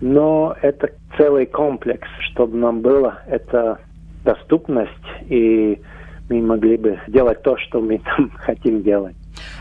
но 0.00 0.56
это 0.60 0.90
целый 1.16 1.46
комплекс, 1.46 2.08
чтобы 2.30 2.56
нам 2.56 2.80
было 2.80 3.18
это 3.26 3.78
доступность, 4.24 4.90
и 5.28 5.80
мы 6.28 6.42
могли 6.42 6.76
бы 6.76 6.98
делать 7.08 7.42
то, 7.42 7.56
что 7.58 7.80
мы 7.80 7.98
там 8.16 8.30
хотим 8.36 8.82
делать. 8.82 9.16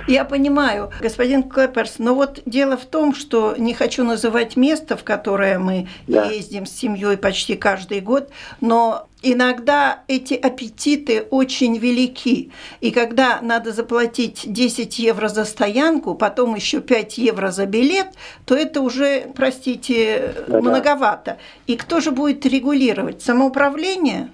Я 0.08 0.26
понимаю, 0.26 0.92
господин 1.02 1.44
Клэперс, 1.44 2.00
но 2.00 2.16
вот 2.16 2.42
дело 2.46 2.78
в 2.78 2.86
том, 2.86 3.14
что 3.14 3.56
не 3.58 3.74
хочу 3.74 4.04
называть 4.04 4.56
место, 4.56 4.98
в 4.98 5.04
которое 5.04 5.60
мы 5.60 5.88
да. 6.08 6.26
ездим 6.26 6.66
с 6.66 6.72
семьей 6.72 7.18
почти 7.18 7.56
каждый 7.56 8.02
год, 8.02 8.30
но 8.60 9.08
иногда 9.22 10.02
эти 10.08 10.34
аппетиты 10.34 11.22
очень 11.30 11.78
велики. 11.78 12.52
И 12.82 12.92
когда 12.92 13.40
надо 13.42 13.72
заплатить 13.72 14.44
10 14.46 15.00
евро 15.00 15.28
за 15.30 15.46
стоянку, 15.46 16.16
потом 16.16 16.56
еще 16.56 16.82
5 16.82 17.18
евро 17.18 17.52
за 17.52 17.66
билет, 17.66 18.08
то 18.46 18.56
это 18.56 18.82
уже, 18.82 19.28
простите, 19.36 20.36
да, 20.48 20.60
многовато. 20.60 21.38
И 21.66 21.78
кто 21.78 22.02
же 22.02 22.12
будет 22.12 22.46
регулировать? 22.46 23.22
Самоуправление? 23.22 24.30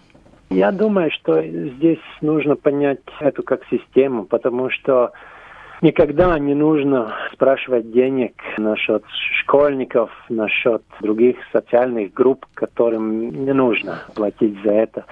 Я 0.50 0.72
думаю, 0.72 1.12
что 1.12 1.42
здесь 1.44 2.00
нужно 2.22 2.56
понять 2.56 3.00
эту 3.20 3.44
как 3.44 3.62
систему, 3.70 4.26
потому 4.26 4.72
что 4.72 5.12
Никогда 5.82 6.38
не 6.38 6.56
нужно 6.56 7.16
спрашивать 7.32 7.92
денег 7.92 8.34
насчет 8.58 9.04
школьников, 9.42 10.12
насчет 10.28 10.82
других 11.00 11.38
социальных 11.54 12.14
групп, 12.14 12.46
которым 12.54 13.46
не 13.46 13.54
нужно 13.54 14.00
платить 14.14 14.62
за 14.62 14.72
это. 14.72 15.06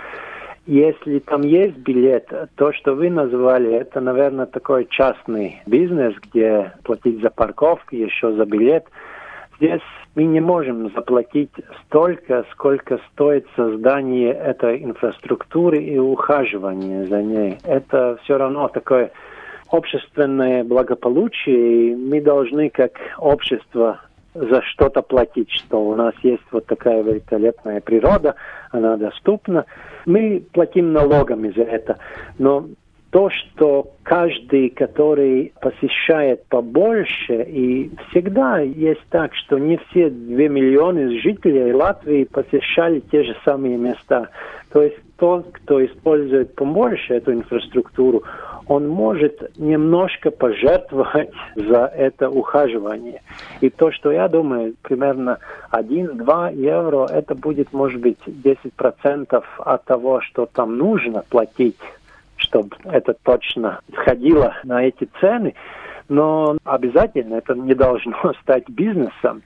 Если 0.66 1.20
там 1.20 1.44
есть 1.44 1.78
билет, 1.78 2.30
то, 2.56 2.74
что 2.74 2.94
вы 2.96 3.10
назвали, 3.10 3.72
это, 3.72 4.02
наверное, 4.02 4.46
такой 4.46 4.86
частный 4.90 5.62
бизнес, 5.66 6.14
где 6.22 6.74
платить 6.84 7.22
за 7.22 7.30
парковку, 7.30 7.96
еще 7.96 8.34
за 8.34 8.46
билет. 8.46 8.84
Здесь 9.56 9.82
мы 10.16 10.26
не 10.26 10.42
можем 10.42 10.92
заплатить 10.94 11.54
столько, 11.86 12.44
сколько 12.52 13.00
стоит 13.14 13.48
создание 13.56 14.34
этой 14.34 14.84
инфраструктуры 14.84 15.78
и 15.78 15.98
ухаживание 15.98 17.06
за 17.06 17.24
ней. 17.24 17.58
Это 17.64 18.20
все 18.24 18.38
равно 18.38 18.68
такое 18.68 19.12
общественное 19.70 20.64
благополучие, 20.64 21.92
и 21.92 21.96
мы 21.96 22.22
должны 22.22 22.70
как 22.70 22.92
общество 23.18 24.02
за 24.34 24.62
что-то 24.62 25.02
платить, 25.02 25.52
что 25.52 25.82
у 25.82 25.96
нас 25.96 26.14
есть 26.22 26.44
вот 26.52 26.66
такая 26.66 27.02
великолепная 27.02 27.82
природа, 27.82 28.36
она 28.72 28.98
доступна. 28.98 29.66
Мы 30.06 30.44
платим 30.54 30.94
налогами 30.94 31.52
за 31.56 31.64
это, 31.64 31.98
но 32.38 32.68
то, 33.10 33.30
что 33.30 33.94
каждый, 34.04 34.70
который 34.70 35.54
посещает 35.62 36.46
побольше, 36.48 37.42
и 37.48 37.90
всегда 38.10 38.60
есть 38.60 39.02
так, 39.10 39.34
что 39.34 39.58
не 39.58 39.78
все 39.90 40.10
2 40.10 40.36
миллионы 40.50 41.20
жителей 41.20 41.74
Латвии 41.74 42.26
посещали 42.26 43.00
те 43.12 43.24
же 43.24 43.36
самые 43.46 43.78
места. 43.78 44.30
То 44.72 44.84
есть 44.84 44.98
тот, 45.18 45.48
кто 45.52 45.84
использует 45.86 46.56
побольше 46.56 47.16
эту 47.16 47.34
инфраструктуру, 47.34 48.24
он 48.68 48.88
может 48.88 49.58
немножко 49.58 50.30
пожертвовать 50.32 51.32
за 51.56 51.86
это 51.86 52.30
ухаживание. 52.30 53.22
И 53.62 53.70
то, 53.70 53.92
что 53.92 54.12
я 54.12 54.28
думаю, 54.28 54.76
примерно 54.82 55.40
1-2 55.72 56.56
евро, 56.56 57.08
это 57.10 57.36
будет, 57.36 57.74
может 57.74 58.00
быть, 58.02 58.20
10% 58.26 59.44
от 59.60 59.86
того, 59.86 60.22
что 60.22 60.46
там 60.46 60.78
нужно 60.78 61.24
платить, 61.30 61.80
чтобы 62.36 62.76
это 62.84 63.16
точно 63.24 63.80
сходило 63.94 64.56
на 64.64 64.84
эти 64.84 65.08
цены. 65.20 65.54
Но 66.10 66.58
обязательно 66.64 67.36
это 67.36 67.54
не 67.54 67.74
должно 67.74 68.34
стать 68.42 68.70
бизнесом. 68.70 69.42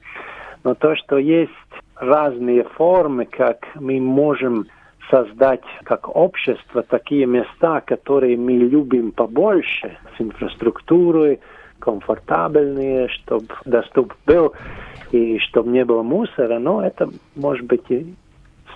Но 0.64 0.76
то, 0.76 0.96
что 0.96 1.18
есть 1.18 1.52
разные 1.96 2.64
формы, 2.64 3.26
как 3.26 3.68
мы 3.76 4.00
можем 4.00 4.68
создать 5.12 5.62
как 5.84 6.16
общество 6.16 6.82
такие 6.82 7.28
места, 7.28 7.82
которые 7.82 8.38
мы 8.38 8.54
любим 8.54 9.12
побольше, 9.12 9.98
с 10.18 10.22
инфраструктурой, 10.22 11.40
комфортабельные, 11.80 13.10
чтобы 13.10 13.48
доступ 13.66 14.16
был 14.26 14.54
и 15.12 15.38
чтобы 15.40 15.70
не 15.70 15.84
было 15.84 16.02
мусора, 16.02 16.58
но 16.58 16.84
это, 16.84 17.10
может 17.36 17.66
быть, 17.66 17.84
и 17.90 18.16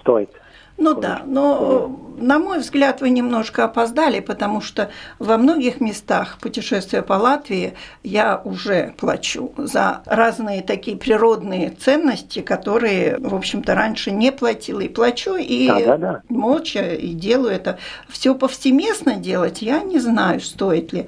стоит 0.01 0.29
ну 0.77 0.93
да, 0.93 1.21
но, 1.25 1.97
на 2.17 2.37
мой 2.37 2.59
взгляд, 2.59 2.99
вы 2.99 3.09
немножко 3.09 3.63
опоздали, 3.63 4.19
потому 4.19 4.59
что 4.59 4.89
во 5.19 5.37
многих 5.37 5.79
местах 5.79 6.37
путешествия 6.41 7.01
по 7.01 7.13
Латвии 7.13 7.75
я 8.03 8.41
уже 8.43 8.93
плачу 8.97 9.53
за 9.57 10.01
разные 10.05 10.61
такие 10.61 10.97
природные 10.97 11.69
ценности, 11.69 12.41
которые, 12.41 13.17
в 13.19 13.33
общем-то, 13.33 13.73
раньше 13.73 14.11
не 14.11 14.33
платила. 14.33 14.81
И 14.81 14.89
плачу, 14.89 15.35
и 15.37 15.67
да, 15.67 15.79
да, 15.79 15.97
да. 15.97 16.21
молча, 16.27 16.93
и 16.93 17.13
делаю 17.13 17.53
это. 17.53 17.79
Все 18.09 18.35
повсеместно 18.35 19.15
делать 19.15 19.61
я 19.61 19.79
не 19.81 19.99
знаю, 19.99 20.41
стоит 20.41 20.91
ли. 20.91 21.07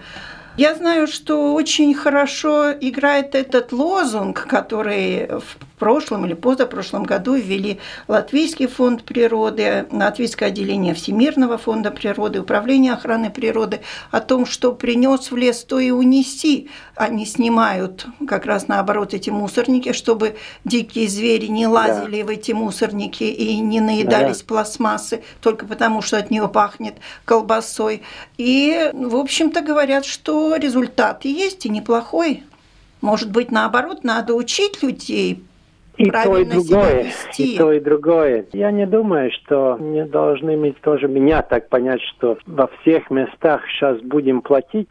Я 0.58 0.74
знаю, 0.74 1.06
что 1.06 1.54
очень 1.54 1.94
хорошо 1.94 2.72
играет 2.72 3.36
этот 3.36 3.72
лозунг, 3.72 4.48
который 4.48 5.28
в 5.28 5.58
прошлом 5.78 6.26
или 6.26 6.34
позапрошлом 6.34 7.04
году 7.04 7.36
ввели 7.36 7.80
Латвийский 8.08 8.66
фонд 8.66 9.04
природы, 9.04 9.86
Латвийское 9.92 10.50
отделение 10.50 10.96
Всемирного 10.96 11.60
фонда 11.60 11.92
природы, 11.92 12.42
Управление 12.42 12.94
охраны 12.94 13.30
природы 13.30 13.82
о 14.10 14.20
том, 14.20 14.48
что 14.48 14.74
принес 14.74 15.30
в 15.30 15.38
лес, 15.38 15.64
то 15.64 15.78
и 15.78 15.92
унеси. 15.92 16.72
Они 16.98 17.26
снимают 17.26 18.08
как 18.28 18.46
раз 18.46 18.68
наоборот 18.68 19.14
эти 19.14 19.30
мусорники, 19.30 19.94
чтобы 19.94 20.36
дикие 20.66 21.08
звери 21.08 21.46
не 21.48 21.68
лазили 21.68 22.22
да. 22.22 22.28
в 22.28 22.30
эти 22.30 22.54
мусорники 22.54 23.24
и 23.24 23.60
не 23.60 23.80
наедались 23.80 24.40
да. 24.40 24.46
пластмассы 24.48 25.24
только 25.42 25.66
потому, 25.66 26.02
что 26.02 26.18
от 26.18 26.32
нее 26.32 26.48
пахнет 26.48 26.96
колбасой. 27.26 28.02
И, 28.38 28.92
в 28.94 29.16
общем-то, 29.16 29.62
говорят, 29.62 30.06
что 30.06 30.56
результат 30.56 31.26
есть, 31.26 31.66
и 31.66 31.70
неплохой. 31.70 32.44
Может 33.02 33.30
быть, 33.30 33.52
наоборот, 33.52 34.04
надо 34.04 34.34
учить 34.34 34.82
людей 34.82 35.44
и 35.98 36.12
то, 36.12 36.38
и 36.38 36.46
другое, 36.46 37.08
и 37.38 37.58
то, 37.58 37.72
и 37.72 37.80
другое. 37.80 38.46
Я 38.54 38.72
не 38.72 38.86
думаю, 38.86 39.32
что 39.32 39.78
не 39.80 40.06
должны 40.06 40.56
мы 40.56 40.72
тоже 40.82 41.08
меня 41.08 41.42
так 41.42 41.70
понять, 41.70 42.02
что 42.02 42.38
во 42.46 42.68
всех 42.68 43.10
местах 43.10 43.62
сейчас 43.68 44.00
будем 44.02 44.42
платить, 44.42 44.90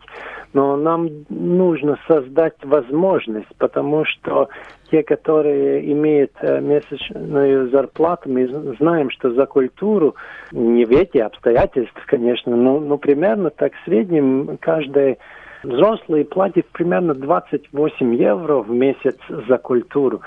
но 0.53 0.77
нам 0.77 1.09
нужно 1.29 1.99
создать 2.09 2.57
возможность, 2.63 3.55
потому 3.59 4.05
что 4.05 4.49
те, 4.91 5.03
которые 5.03 5.93
имеют 5.93 6.33
э, 6.41 6.61
месячную 6.61 7.71
зарплату, 7.71 8.29
мы 8.29 8.47
знаем, 8.79 9.11
что 9.11 9.33
за 9.33 9.47
культуру, 9.47 10.17
не 10.53 10.85
в 10.85 10.91
эти 10.91 11.19
обстоятельства, 11.19 12.01
конечно, 12.07 12.57
но, 12.57 12.81
но 12.81 12.99
примерно 12.99 13.51
так 13.51 13.73
в 13.75 13.85
среднем 13.85 14.59
каждый 14.61 15.19
Взрослые 15.67 16.25
платят 16.25 16.67
примерно 16.67 17.13
28 17.15 18.15
евро 18.15 18.59
в 18.59 18.71
месяц 18.71 19.17
за 19.29 19.59
культуру. 19.59 20.21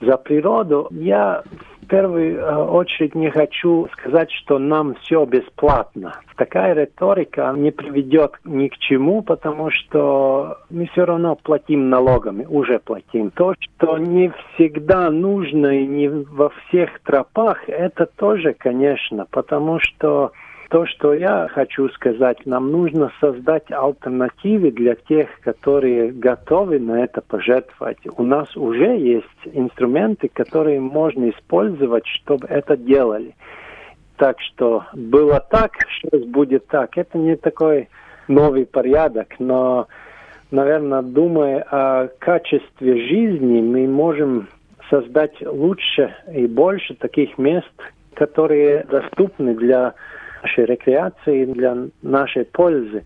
За 0.00 0.16
природу 0.16 0.88
я 0.90 1.42
в 1.82 1.86
первую 1.86 2.36
э, 2.38 2.56
очередь 2.64 3.14
не 3.14 3.30
хочу 3.30 3.88
сказать, 3.92 4.30
что 4.30 4.58
нам 4.58 4.94
все 5.02 5.24
бесплатно. 5.26 6.14
Такая 6.36 6.74
риторика 6.74 7.52
не 7.56 7.70
приведет 7.70 8.32
ни 8.44 8.68
к 8.68 8.78
чему, 8.78 9.22
потому 9.22 9.70
что 9.70 10.58
мы 10.70 10.86
все 10.86 11.04
равно 11.04 11.36
платим 11.36 11.90
налогами, 11.90 12.46
уже 12.48 12.78
платим. 12.78 13.30
То, 13.30 13.54
что 13.60 13.98
не 13.98 14.32
всегда 14.54 15.10
нужно 15.10 15.80
и 15.80 15.86
не 15.86 16.08
во 16.08 16.50
всех 16.50 17.00
тропах, 17.00 17.68
это 17.68 18.06
тоже, 18.06 18.54
конечно, 18.54 19.26
потому 19.30 19.80
что 19.80 20.32
то, 20.70 20.86
что 20.86 21.12
я 21.12 21.48
хочу 21.48 21.88
сказать, 21.90 22.46
нам 22.46 22.70
нужно 22.70 23.10
создать 23.20 23.70
альтернативы 23.70 24.70
для 24.70 24.94
тех, 24.94 25.28
которые 25.40 26.12
готовы 26.12 26.78
на 26.78 27.02
это 27.02 27.20
пожертвовать. 27.20 27.98
У 28.16 28.22
нас 28.22 28.56
уже 28.56 28.96
есть 28.96 29.26
инструменты, 29.52 30.28
которые 30.28 30.78
можно 30.80 31.30
использовать, 31.30 32.06
чтобы 32.06 32.46
это 32.46 32.76
делали. 32.76 33.34
Так 34.16 34.40
что 34.40 34.84
было 34.94 35.40
так, 35.50 35.72
сейчас 35.90 36.22
будет 36.22 36.68
так. 36.68 36.96
Это 36.96 37.18
не 37.18 37.34
такой 37.36 37.88
новый 38.28 38.64
порядок, 38.64 39.34
но, 39.40 39.88
наверное, 40.52 41.02
думая 41.02 41.66
о 41.68 42.08
качестве 42.20 43.08
жизни, 43.08 43.60
мы 43.60 43.88
можем 43.88 44.46
создать 44.88 45.34
лучше 45.44 46.14
и 46.32 46.46
больше 46.46 46.94
таких 46.94 47.38
мест, 47.38 47.72
которые 48.14 48.84
доступны 48.84 49.54
для 49.56 49.94
нашей 50.42 50.64
рекреации, 50.64 51.44
для 51.44 51.76
нашей 52.02 52.44
пользы. 52.44 53.04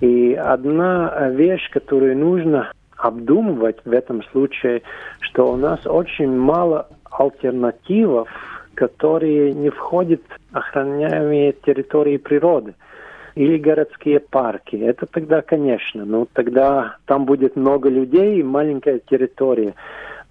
И 0.00 0.34
одна 0.34 1.30
вещь, 1.30 1.70
которую 1.70 2.16
нужно 2.18 2.72
обдумывать 2.96 3.76
в 3.84 3.92
этом 3.92 4.22
случае, 4.24 4.82
что 5.20 5.52
у 5.52 5.56
нас 5.56 5.86
очень 5.86 6.34
мало 6.34 6.88
альтернативов, 7.10 8.28
которые 8.74 9.52
не 9.52 9.70
входят 9.70 10.20
в 10.50 10.56
охраняемые 10.56 11.52
территории 11.52 12.16
природы 12.16 12.74
или 13.34 13.58
городские 13.58 14.20
парки. 14.20 14.76
Это 14.76 15.06
тогда, 15.06 15.42
конечно, 15.42 16.04
но 16.04 16.26
тогда 16.32 16.96
там 17.06 17.24
будет 17.24 17.56
много 17.56 17.88
людей 17.88 18.40
и 18.40 18.42
маленькая 18.42 19.00
территория. 19.00 19.74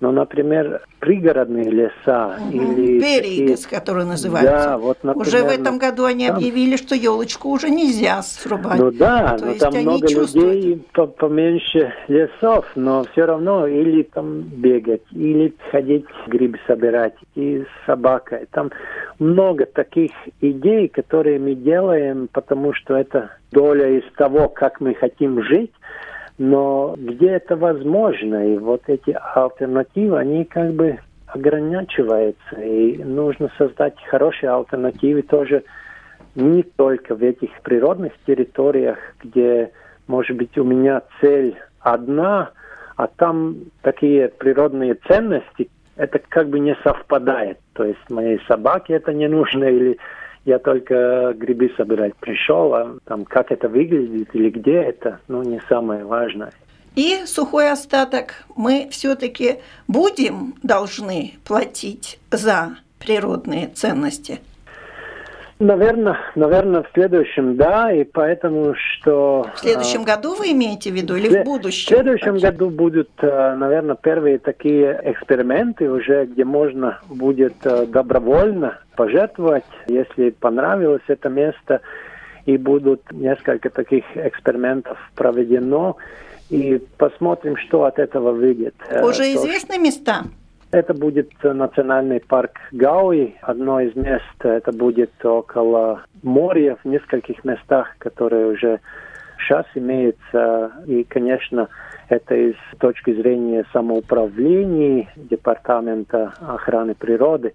Но, 0.03 0.11
например, 0.11 0.81
пригородные 0.99 1.71
леса 1.71 2.35
угу. 2.37 2.57
или... 2.57 2.99
Такие... 2.99 3.57
которые 3.69 4.05
называются. 4.05 4.51
Да, 4.51 4.77
вот, 4.77 4.97
например, 5.01 5.25
уже 5.25 5.43
в 5.43 5.47
этом 5.47 5.77
году 5.77 6.03
они 6.03 6.27
там... 6.27 6.35
объявили, 6.35 6.75
что 6.75 6.93
елочку 6.93 7.47
уже 7.47 7.69
нельзя 7.69 8.21
срубать. 8.21 8.79
Ну 8.79 8.91
да, 8.91 9.37
То 9.37 9.45
но 9.45 9.53
там 9.53 9.73
много 9.73 10.05
чувствуют... 10.05 10.55
людей, 10.55 10.85
поменьше 11.17 11.93
лесов, 12.09 12.65
но 12.75 13.05
все 13.13 13.23
равно 13.23 13.65
или 13.65 14.03
там 14.03 14.41
бегать, 14.41 15.03
или 15.13 15.55
ходить 15.71 16.05
грибы 16.27 16.59
собирать, 16.67 17.15
и 17.35 17.61
с 17.63 17.85
собакой. 17.85 18.45
Там 18.51 18.71
много 19.19 19.65
таких 19.65 20.11
идей, 20.41 20.89
которые 20.89 21.39
мы 21.39 21.55
делаем, 21.55 22.27
потому 22.33 22.73
что 22.73 22.97
это 22.97 23.29
доля 23.53 23.87
из 23.99 24.03
того, 24.17 24.49
как 24.49 24.81
мы 24.81 24.95
хотим 24.95 25.41
жить, 25.43 25.71
но 26.37 26.95
где 26.97 27.31
это 27.31 27.55
возможно, 27.55 28.53
и 28.53 28.57
вот 28.57 28.83
эти 28.87 29.15
альтернативы, 29.35 30.17
они 30.19 30.45
как 30.45 30.73
бы 30.73 30.99
ограничиваются, 31.27 32.61
и 32.61 33.03
нужно 33.03 33.51
создать 33.57 33.95
хорошие 34.05 34.51
альтернативы 34.51 35.23
тоже 35.23 35.63
не 36.35 36.63
только 36.63 37.15
в 37.15 37.23
этих 37.23 37.49
природных 37.61 38.13
территориях, 38.25 38.97
где, 39.23 39.71
может 40.07 40.35
быть, 40.37 40.57
у 40.57 40.63
меня 40.63 41.01
цель 41.21 41.55
одна, 41.79 42.51
а 42.95 43.07
там 43.07 43.55
такие 43.81 44.29
природные 44.29 44.95
ценности, 45.07 45.69
это 45.95 46.19
как 46.29 46.49
бы 46.49 46.59
не 46.59 46.75
совпадает. 46.83 47.59
То 47.73 47.83
есть 47.85 48.09
моей 48.09 48.39
собаке 48.47 48.93
это 48.93 49.13
не 49.13 49.27
нужно, 49.27 49.65
или 49.65 49.97
я 50.45 50.59
только 50.59 51.33
грибы 51.33 51.71
собирать 51.77 52.15
пришел, 52.17 52.73
а 52.73 52.97
там 53.05 53.25
как 53.25 53.51
это 53.51 53.69
выглядит 53.69 54.29
или 54.33 54.49
где 54.49 54.75
это, 54.75 55.19
ну, 55.27 55.43
не 55.43 55.61
самое 55.69 56.05
важное. 56.05 56.51
И 56.95 57.25
сухой 57.25 57.71
остаток 57.71 58.45
мы 58.55 58.87
все-таки 58.91 59.57
будем 59.87 60.55
должны 60.61 61.33
платить 61.43 62.19
за 62.31 62.77
природные 62.99 63.67
ценности– 63.67 64.39
Наверное, 65.63 66.17
наверное, 66.35 66.81
в 66.81 66.87
следующем, 66.93 67.55
да, 67.55 67.91
и 67.91 68.03
поэтому 68.03 68.73
что... 68.75 69.45
В 69.55 69.59
следующем 69.59 70.01
а, 70.01 70.05
году 70.05 70.35
вы 70.35 70.51
имеете 70.51 70.91
в 70.91 70.93
виду 70.93 71.15
или 71.15 71.41
в 71.41 71.45
будущем? 71.45 71.85
В 71.85 71.89
следующем 71.89 72.31
вообще? 72.33 72.51
году 72.51 72.69
будут, 72.69 73.09
а, 73.21 73.55
наверное, 73.55 73.95
первые 73.95 74.39
такие 74.39 74.99
эксперименты 75.03 75.89
уже, 75.89 76.25
где 76.25 76.43
можно 76.43 76.99
будет 77.07 77.55
а, 77.65 77.85
добровольно 77.85 78.79
пожертвовать, 78.95 79.65
если 79.87 80.29
понравилось 80.31 81.03
это 81.07 81.29
место, 81.29 81.81
и 82.45 82.57
будут 82.57 83.11
несколько 83.11 83.69
таких 83.69 84.03
экспериментов 84.15 84.97
проведено, 85.15 85.97
и 86.49 86.81
посмотрим, 86.97 87.57
что 87.57 87.85
от 87.85 87.99
этого 87.99 88.31
выйдет. 88.31 88.75
Уже 89.01 89.23
То, 89.23 89.35
известны 89.35 89.77
места? 89.77 90.23
Это 90.71 90.93
будет 90.93 91.31
национальный 91.43 92.19
парк 92.19 92.59
Гауи. 92.71 93.35
Одно 93.41 93.79
из 93.79 93.95
мест 93.95 94.23
это 94.43 94.71
будет 94.71 95.11
около 95.23 96.03
моря, 96.23 96.77
в 96.83 96.87
нескольких 96.87 97.43
местах, 97.45 97.95
которые 97.99 98.47
уже 98.47 98.79
сейчас 99.37 99.65
имеются. 99.75 100.71
И, 100.87 101.03
конечно, 101.03 101.69
это 102.09 102.35
из 102.35 102.55
точки 102.79 103.13
зрения 103.13 103.65
самоуправления 103.71 105.09
Департамента 105.15 106.33
охраны 106.41 106.95
природы. 106.95 107.53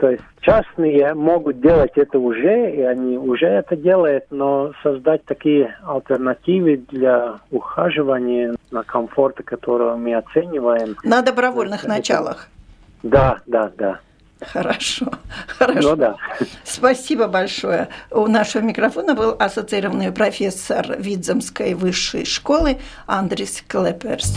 То 0.00 0.10
есть 0.10 0.22
частные 0.40 1.12
могут 1.12 1.60
делать 1.60 1.92
это 1.96 2.18
уже, 2.18 2.70
и 2.74 2.80
они 2.80 3.18
уже 3.18 3.46
это 3.46 3.76
делают, 3.76 4.24
но 4.30 4.72
создать 4.82 5.22
такие 5.26 5.76
альтернативы 5.86 6.78
для 6.88 7.34
ухаживания 7.50 8.56
на 8.70 8.82
комфорт, 8.82 9.36
которого 9.44 9.96
мы 9.96 10.14
оцениваем. 10.14 10.96
На 11.04 11.20
добровольных 11.20 11.80
это, 11.80 11.90
началах. 11.90 12.48
Да, 13.02 13.40
да, 13.46 13.70
да. 13.76 14.00
Хорошо, 14.40 15.12
хорошо. 15.46 15.90
Ну, 15.90 15.96
да. 15.96 16.16
Спасибо 16.64 17.28
большое. 17.28 17.88
У 18.10 18.26
нашего 18.26 18.62
микрофона 18.62 19.14
был 19.14 19.36
ассоциированный 19.38 20.12
профессор 20.12 20.96
Видземской 20.98 21.74
высшей 21.74 22.24
школы 22.24 22.78
Андрис 23.06 23.62
Клеперс. 23.68 24.34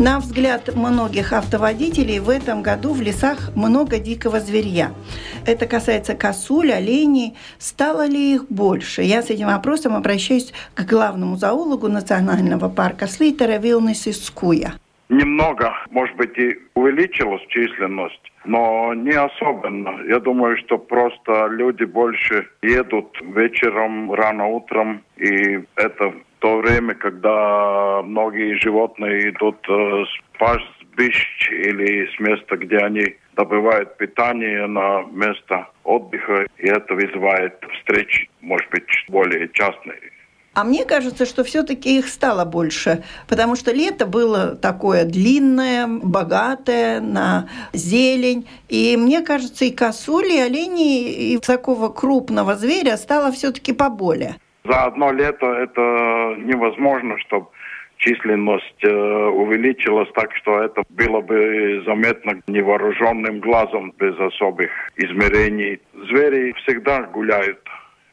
На 0.00 0.18
взгляд 0.18 0.74
многих 0.74 1.34
автоводителей 1.34 2.20
в 2.20 2.30
этом 2.30 2.62
году 2.62 2.94
в 2.94 3.02
лесах 3.02 3.54
много 3.54 3.98
дикого 3.98 4.40
зверья. 4.40 4.92
Это 5.46 5.66
касается 5.66 6.14
косуль, 6.14 6.72
оленей. 6.72 7.36
Стало 7.58 8.06
ли 8.06 8.36
их 8.36 8.46
больше? 8.48 9.02
Я 9.02 9.20
с 9.20 9.28
этим 9.28 9.48
вопросом 9.48 9.94
обращаюсь 9.94 10.54
к 10.74 10.86
главному 10.86 11.36
зоологу 11.36 11.88
национального 11.88 12.70
парка 12.70 13.06
Слитера 13.06 13.58
Вилнес 13.58 14.08
Искуя. 14.08 14.72
Немного, 15.10 15.74
может 15.90 16.16
быть, 16.16 16.38
и 16.38 16.56
увеличилась 16.74 17.42
численность, 17.48 18.32
но 18.46 18.94
не 18.94 19.12
особенно. 19.12 20.02
Я 20.08 20.18
думаю, 20.18 20.56
что 20.64 20.78
просто 20.78 21.48
люди 21.50 21.84
больше 21.84 22.48
едут 22.62 23.18
вечером, 23.20 24.10
рано 24.14 24.46
утром, 24.46 25.02
и 25.18 25.60
это 25.76 26.14
то 26.40 26.58
время, 26.58 26.94
когда 26.94 28.02
многие 28.02 28.58
животные 28.60 29.30
идут 29.30 29.58
э, 29.68 30.04
с 30.04 30.38
пастбищ 30.38 31.50
или 31.50 32.06
с 32.14 32.18
места, 32.18 32.56
где 32.56 32.78
они 32.78 33.16
добывают 33.36 33.96
питание 33.98 34.66
на 34.66 35.02
место 35.12 35.68
отдыха, 35.84 36.46
и 36.58 36.66
это 36.66 36.94
вызывает 36.94 37.62
встречи, 37.78 38.28
может 38.40 38.68
быть, 38.70 38.88
более 39.08 39.48
частные. 39.52 40.00
А 40.54 40.64
мне 40.64 40.84
кажется, 40.84 41.26
что 41.26 41.44
все-таки 41.44 41.98
их 41.98 42.08
стало 42.08 42.44
больше, 42.44 43.04
потому 43.28 43.54
что 43.54 43.70
лето 43.72 44.04
было 44.06 44.56
такое 44.56 45.04
длинное, 45.04 45.86
богатое 45.86 47.00
на 47.00 47.48
зелень. 47.72 48.48
И 48.68 48.96
мне 48.96 49.20
кажется, 49.20 49.64
и 49.64 49.70
косули, 49.70 50.34
и 50.34 50.40
олени, 50.40 51.34
и 51.34 51.38
такого 51.38 51.88
крупного 51.88 52.56
зверя 52.56 52.96
стало 52.96 53.30
все-таки 53.30 53.72
поболее. 53.72 54.36
За 54.64 54.84
одно 54.84 55.12
лето 55.12 55.46
это 55.46 56.36
невозможно, 56.38 57.18
чтобы 57.18 57.46
численность 58.00 58.82
э, 58.82 58.90
увеличилась 58.90 60.08
так, 60.14 60.34
что 60.36 60.62
это 60.62 60.82
было 60.90 61.20
бы 61.20 61.82
заметно 61.86 62.40
невооруженным 62.46 63.40
глазом 63.40 63.92
без 63.98 64.18
особых 64.18 64.70
измерений. 64.96 65.80
Звери 66.08 66.52
всегда 66.64 67.02
гуляют, 67.02 67.60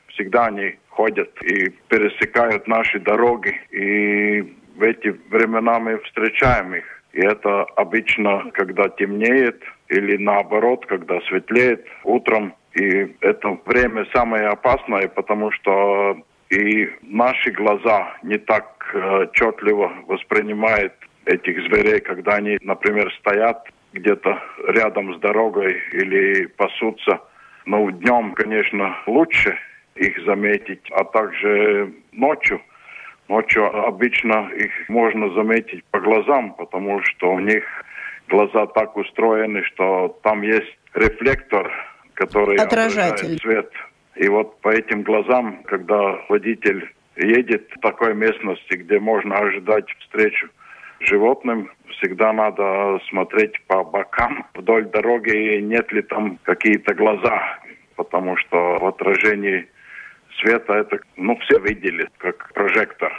всегда 0.09 0.47
они 0.47 0.75
ходят 0.89 1.29
и 1.43 1.69
пересекают 1.89 2.67
наши 2.67 2.99
дороги. 2.99 3.55
И 3.71 4.41
в 4.75 4.83
эти 4.83 5.15
времена 5.29 5.79
мы 5.79 5.99
встречаем 5.99 6.75
их. 6.75 6.85
И 7.13 7.21
это 7.21 7.63
обычно, 7.75 8.51
когда 8.53 8.89
темнеет, 8.89 9.63
или 9.89 10.17
наоборот, 10.17 10.85
когда 10.85 11.19
светлеет 11.21 11.85
утром. 12.03 12.53
И 12.73 13.15
это 13.21 13.57
время 13.65 14.05
самое 14.13 14.47
опасное, 14.47 15.07
потому 15.07 15.51
что 15.51 16.17
и 16.49 16.89
наши 17.01 17.51
глаза 17.51 18.17
не 18.23 18.37
так 18.37 18.91
э, 18.93 19.23
отчетливо 19.23 19.91
воспринимают 20.07 20.93
этих 21.25 21.57
зверей, 21.67 21.99
когда 21.99 22.35
они, 22.35 22.57
например, 22.61 23.13
стоят 23.19 23.67
где-то 23.93 24.41
рядом 24.67 25.15
с 25.15 25.19
дорогой 25.19 25.81
или 25.91 26.45
пасутся. 26.45 27.21
Но 27.65 27.89
днем, 27.89 28.33
конечно, 28.33 28.95
лучше 29.07 29.57
их 29.95 30.17
заметить, 30.25 30.89
а 30.91 31.03
также 31.03 31.93
ночью. 32.11 32.61
Ночью 33.27 33.65
обычно 33.85 34.49
их 34.55 34.71
можно 34.87 35.33
заметить 35.33 35.83
по 35.91 35.99
глазам, 35.99 36.53
потому 36.53 37.01
что 37.01 37.31
у 37.31 37.39
них 37.39 37.65
глаза 38.29 38.67
так 38.67 38.95
устроены, 38.95 39.63
что 39.63 40.17
там 40.23 40.43
есть 40.43 40.77
рефлектор, 40.93 41.69
который 42.13 42.55
отражает 42.55 43.19
свет. 43.41 43.69
И 44.17 44.27
вот 44.29 44.59
по 44.61 44.69
этим 44.69 45.03
глазам, 45.03 45.63
когда 45.63 46.19
водитель 46.27 46.89
едет 47.17 47.69
в 47.75 47.79
такой 47.81 48.15
местности, 48.15 48.75
где 48.75 48.99
можно 48.99 49.35
ожидать 49.37 49.85
встречу 49.99 50.49
животным, 50.99 51.71
всегда 51.89 52.33
надо 52.33 52.99
смотреть 53.09 53.61
по 53.67 53.83
бокам 53.83 54.47
вдоль 54.55 54.85
дороги, 54.85 55.59
нет 55.59 55.91
ли 55.91 56.01
там 56.01 56.39
какие-то 56.43 56.95
глаза, 56.95 57.59
потому 57.95 58.37
что 58.37 58.77
в 58.79 58.85
отражении 58.85 59.67
света 60.39 60.73
это, 60.73 60.99
ну, 61.15 61.37
все 61.37 61.59
видели, 61.59 62.09
как 62.17 62.51
прожектор 62.53 63.11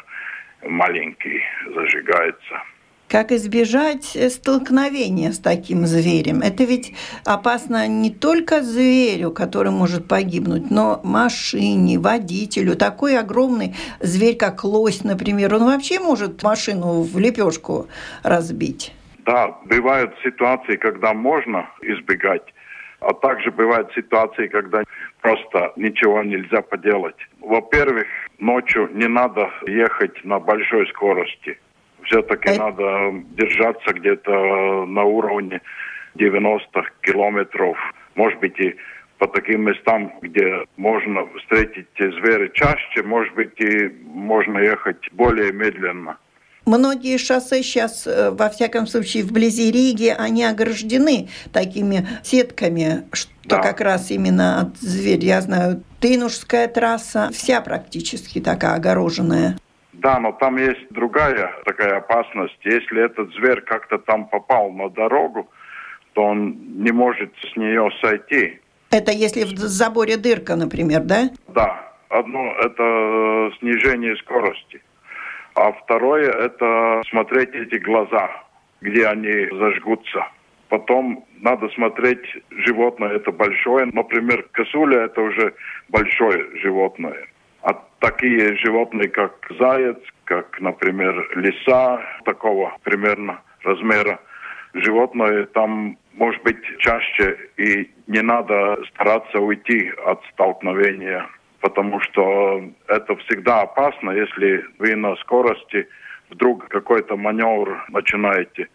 маленький 0.63 1.43
зажигается. 1.75 2.63
Как 3.09 3.33
избежать 3.33 4.15
э, 4.17 4.29
столкновения 4.29 5.33
с 5.33 5.39
таким 5.39 5.87
зверем? 5.87 6.43
Это 6.43 6.65
ведь 6.65 6.93
опасно 7.25 7.89
не 7.89 8.11
только 8.11 8.61
зверю, 8.61 9.31
который 9.31 9.73
может 9.73 10.07
погибнуть, 10.07 10.71
но 10.71 11.01
машине, 11.03 11.99
водителю. 11.99 12.77
Такой 12.77 13.19
огромный 13.19 13.75
зверь, 14.01 14.37
как 14.37 14.63
лось, 14.63 15.05
например, 15.05 15.55
он 15.55 15.65
вообще 15.65 16.01
может 16.01 16.43
машину 16.43 17.01
в 17.01 17.19
лепешку 17.19 17.89
разбить. 18.23 18.93
Да, 19.25 19.57
бывают 19.65 20.15
ситуации, 20.23 20.77
когда 20.77 21.15
можно 21.15 21.67
избегать, 21.81 22.53
а 23.01 23.15
также 23.15 23.51
бывают 23.51 23.91
ситуации, 23.95 24.49
когда 24.49 24.83
просто 25.23 25.73
ничего 25.77 26.23
нельзя 26.23 26.61
поделать. 26.61 27.17
Во-первых, 27.41 28.07
ночью 28.39 28.91
не 28.93 29.09
надо 29.09 29.51
ехать 29.67 30.23
на 30.25 30.39
большой 30.39 30.87
скорости. 30.89 31.59
Все-таки 32.09 32.51
а... 32.51 32.71
надо 32.71 33.25
держаться 33.37 33.93
где-то 33.93 34.87
на 34.87 35.05
уровне 35.05 35.61
90 36.15 36.69
километров. 37.03 37.77
Может 38.15 38.41
быть, 38.41 38.59
и 38.59 38.77
по 39.19 39.27
таким 39.29 39.63
местам, 39.63 40.13
где 40.23 40.65
можно 40.77 41.27
встретить 41.39 41.89
звери 41.99 42.51
чаще, 42.55 43.03
может 43.03 43.35
быть, 43.35 43.61
и 43.61 43.89
можно 44.05 44.59
ехать 44.59 45.13
более 45.13 45.53
медленно. 45.53 46.19
Многие 46.67 47.17
шоссе 47.17 47.63
сейчас, 47.63 48.07
э, 48.07 48.31
во 48.31 48.51
всяком 48.51 48.87
случае, 48.87 49.25
вблизи 49.25 49.71
Риги, 49.73 50.15
они 50.17 50.45
ограждены 50.45 51.29
такими 51.51 52.07
сетками, 52.23 53.05
что 53.13 53.33
да. 53.45 53.63
как 53.63 53.81
раз 53.81 54.11
именно 54.11 54.61
от 54.61 54.77
зверя. 54.77 55.27
Я 55.27 55.41
знаю, 55.41 55.83
Тынушская 56.01 56.69
трасса 56.69 57.31
вся 57.33 57.63
практически 57.63 58.41
такая 58.41 58.75
огороженная. 58.75 59.57
Да, 59.99 60.19
но 60.21 60.33
там 60.33 60.57
есть 60.57 60.87
другая 60.91 61.53
такая 61.65 61.99
опасность. 61.99 62.59
Если 62.65 63.05
этот 63.05 63.33
зверь 63.35 63.61
как-то 63.63 63.99
там 63.99 64.27
попал 64.29 64.71
на 64.71 64.89
дорогу, 64.89 65.49
то 66.13 66.23
он 66.23 66.57
не 66.83 66.93
может 66.93 67.33
с 67.53 67.57
нее 67.57 67.91
сойти. 68.01 68.61
Это 68.91 69.13
если 69.13 69.43
в 69.43 69.59
заборе 69.59 70.17
дырка, 70.17 70.57
например, 70.57 71.03
да? 71.03 71.31
Да. 71.49 71.85
Одно– 72.09 72.55
это 72.59 73.53
снижение 73.59 74.17
скорости. 74.17 74.81
А 75.55 75.73
второе– 75.73 76.31
это 76.47 77.03
смотреть 77.11 77.51
эти 77.51 77.77
глаза, 77.77 78.31
где 78.81 79.07
они 79.07 79.49
зажгутся. 79.53 80.27
Потом 80.69 81.27
надо 81.41 81.69
смотреть, 81.71 82.25
животное 82.51 83.11
это 83.11 83.31
большое. 83.31 83.87
Например, 83.93 84.43
косуля 84.53 85.05
это 85.05 85.21
уже 85.21 85.53
большое 85.89 86.47
животное. 86.63 87.27
А 87.63 87.75
такие 88.01 88.57
животные, 88.57 89.09
как 89.09 89.35
заяц, 89.59 89.99
как, 90.25 90.61
например, 90.61 91.15
лиса, 91.37 92.01
такого 92.25 92.77
примерно 92.83 93.41
размера, 93.63 94.21
животное 94.75 95.47
там 95.47 95.97
может 96.15 96.43
быть 96.43 96.63
чаще 96.79 97.37
и 97.57 97.91
не 98.07 98.23
надо 98.23 98.79
стараться 98.93 99.39
уйти 99.41 99.91
от 100.05 100.23
столкновения 100.33 101.27
потому 101.61 102.01
что 102.01 102.63
это 102.87 103.17
всегда 103.17 103.63
опасно, 103.63 104.11
если 104.11 104.65
вы 104.79 104.95
на 104.97 105.17
скорости 105.17 105.89
вдруг 106.31 106.69
какой-то 106.69 107.17
маневр 107.17 107.85
начинаете. 107.89 108.69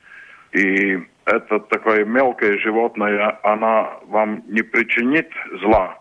И 0.51 0.99
это 1.25 1.59
такое 1.59 2.05
мелкое 2.05 2.57
животное, 2.59 3.39
она 3.43 3.93
вам 4.07 4.43
не 4.47 4.61
причинит 4.61 5.29
зла. 5.61 5.97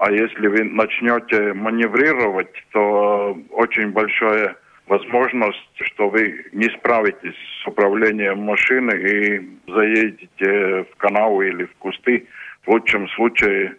А 0.00 0.10
если 0.10 0.46
вы 0.46 0.64
начнете 0.64 1.52
маневрировать, 1.52 2.54
то 2.72 3.38
очень 3.50 3.90
большая 3.90 4.56
возможность, 4.86 5.58
что 5.74 6.08
вы 6.08 6.46
не 6.52 6.70
справитесь 6.70 7.36
с 7.62 7.66
управлением 7.66 8.38
машины 8.38 8.92
и 8.92 9.70
заедете 9.70 10.86
в 10.90 10.96
канал 10.96 11.42
или 11.42 11.64
в 11.66 11.74
кусты. 11.74 12.26
В 12.64 12.70
лучшем 12.70 13.10
случае 13.10 13.76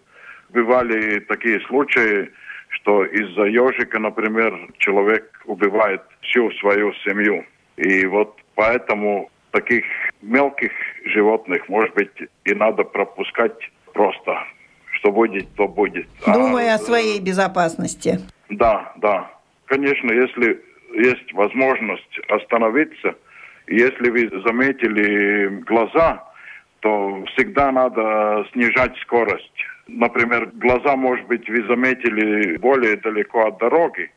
бывали 0.49 1.21
такие 1.21 1.59
случаи, 1.61 2.29
что 2.69 3.03
из-за 3.03 3.45
ежика, 3.45 3.97
например, 3.97 4.53
человек 4.77 5.41
убивает 5.45 6.03
всю 6.21 6.51
свою 6.51 6.93
семью. 7.03 7.43
И 7.77 8.05
вот 8.05 8.37
поэтому 8.53 9.31
таких 9.49 9.85
мелких 10.21 10.71
животных, 11.03 11.67
может 11.67 11.95
быть, 11.95 12.11
и 12.45 12.53
надо 12.53 12.83
пропускать 12.83 13.71
просто. 13.91 14.37
Что 15.01 15.11
будет, 15.11 15.47
то 15.55 15.67
будет. 15.67 16.07
Думая 16.27 16.73
а, 16.73 16.75
о 16.75 16.77
своей 16.77 17.19
безопасности. 17.19 18.19
Да, 18.49 18.93
да. 18.97 19.31
Конечно, 19.65 20.11
если 20.11 20.61
есть 20.93 21.33
возможность 21.33 22.19
остановиться, 22.29 23.15
если 23.65 24.11
вы 24.11 24.29
заметили 24.45 25.47
глаза, 25.65 26.23
то 26.81 27.25
всегда 27.33 27.71
надо 27.71 28.45
снижать 28.53 28.95
скорость. 28.99 29.65
Например, 29.87 30.51
глаза, 30.53 30.95
может 30.95 31.25
быть, 31.25 31.49
вы 31.49 31.65
заметили 31.65 32.57
более 32.57 32.95
далеко 32.97 33.47
от 33.47 33.57
дороги, 33.57 34.11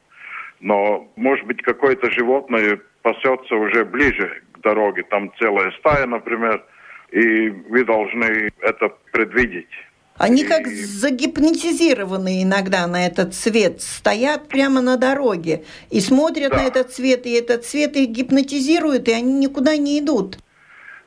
но, 0.60 1.08
может 1.16 1.46
быть, 1.46 1.62
какое-то 1.62 2.10
животное 2.10 2.78
пасется 3.00 3.54
уже 3.54 3.86
ближе 3.86 4.42
к 4.52 4.60
дороге, 4.60 5.02
там 5.04 5.32
целая 5.38 5.70
стая, 5.78 6.06
например, 6.06 6.62
и 7.10 7.48
вы 7.48 7.84
должны 7.84 8.50
это 8.60 8.90
предвидеть. 9.12 9.70
Они 10.16 10.44
как 10.44 10.68
загипнотизированные 10.68 12.44
иногда 12.44 12.86
на 12.86 13.06
этот 13.06 13.34
цвет, 13.34 13.82
стоят 13.82 14.48
прямо 14.48 14.80
на 14.80 14.96
дороге 14.96 15.64
и 15.90 16.00
смотрят 16.00 16.52
да. 16.52 16.58
на 16.58 16.66
этот 16.66 16.92
цвет, 16.92 17.26
и 17.26 17.32
этот 17.32 17.64
цвет 17.64 17.96
их 17.96 18.10
гипнотизирует, 18.10 19.08
и 19.08 19.12
они 19.12 19.32
никуда 19.34 19.76
не 19.76 19.98
идут. 19.98 20.38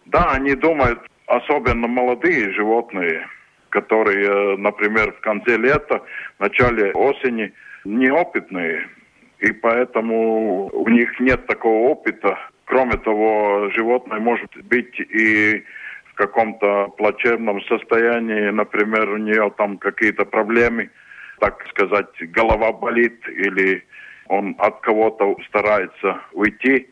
Да, 0.05 0.31
они 0.31 0.55
думают, 0.55 0.99
особенно 1.25 1.87
молодые 1.87 2.51
животные, 2.51 3.27
которые, 3.69 4.57
например, 4.57 5.13
в 5.13 5.21
конце 5.21 5.55
лета, 5.57 6.01
в 6.37 6.41
начале 6.41 6.91
осени 6.91 7.53
неопытные, 7.85 8.87
и 9.39 9.51
поэтому 9.53 10.69
у 10.73 10.89
них 10.89 11.17
нет 11.21 11.47
такого 11.47 11.91
опыта. 11.91 12.37
Кроме 12.65 12.97
того, 12.97 13.69
животное 13.71 14.19
может 14.19 14.53
быть 14.63 14.99
и 14.99 15.63
каком-то 16.17 16.89
плачевном 16.97 17.62
состоянии, 17.63 18.49
например, 18.49 19.10
у 19.10 19.17
нее 19.17 19.51
там 19.58 19.77
какие-то 19.77 20.25
проблемы, 20.25 20.89
так 21.39 21.65
сказать, 21.69 22.10
голова 22.32 22.73
болит 22.73 23.17
или 23.30 23.84
он 24.27 24.56
от 24.58 24.82
кого-то 24.82 25.38
старается 25.47 26.19
уйти 26.34 26.88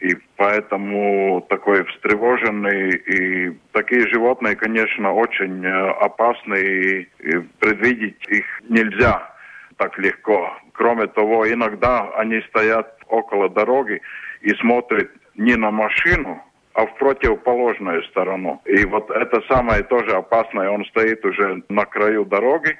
и 0.00 0.16
поэтому 0.36 1.46
такой 1.48 1.84
встревоженный. 1.84 2.90
И 2.90 3.56
такие 3.72 4.06
животные, 4.08 4.54
конечно, 4.54 5.12
очень 5.12 5.64
э, 5.64 5.90
опасны, 6.00 6.56
и, 6.56 7.08
и 7.20 7.38
предвидеть 7.58 8.22
их 8.28 8.44
нельзя 8.68 9.34
так 9.78 9.98
легко. 9.98 10.52
Кроме 10.72 11.06
того, 11.06 11.50
иногда 11.50 12.10
они 12.16 12.40
стоят 12.48 12.98
около 13.08 13.48
дороги 13.48 14.02
и 14.42 14.50
смотрят 14.56 15.10
не 15.36 15.56
на 15.56 15.70
машину, 15.70 16.42
а 16.74 16.86
в 16.86 16.94
противоположную 16.98 18.02
сторону. 18.04 18.60
И 18.64 18.84
вот 18.84 19.10
это 19.10 19.40
самое 19.48 19.82
тоже 19.84 20.10
опасное. 20.10 20.70
Он 20.70 20.84
стоит 20.86 21.24
уже 21.24 21.62
на 21.68 21.84
краю 21.86 22.24
дороги 22.24 22.76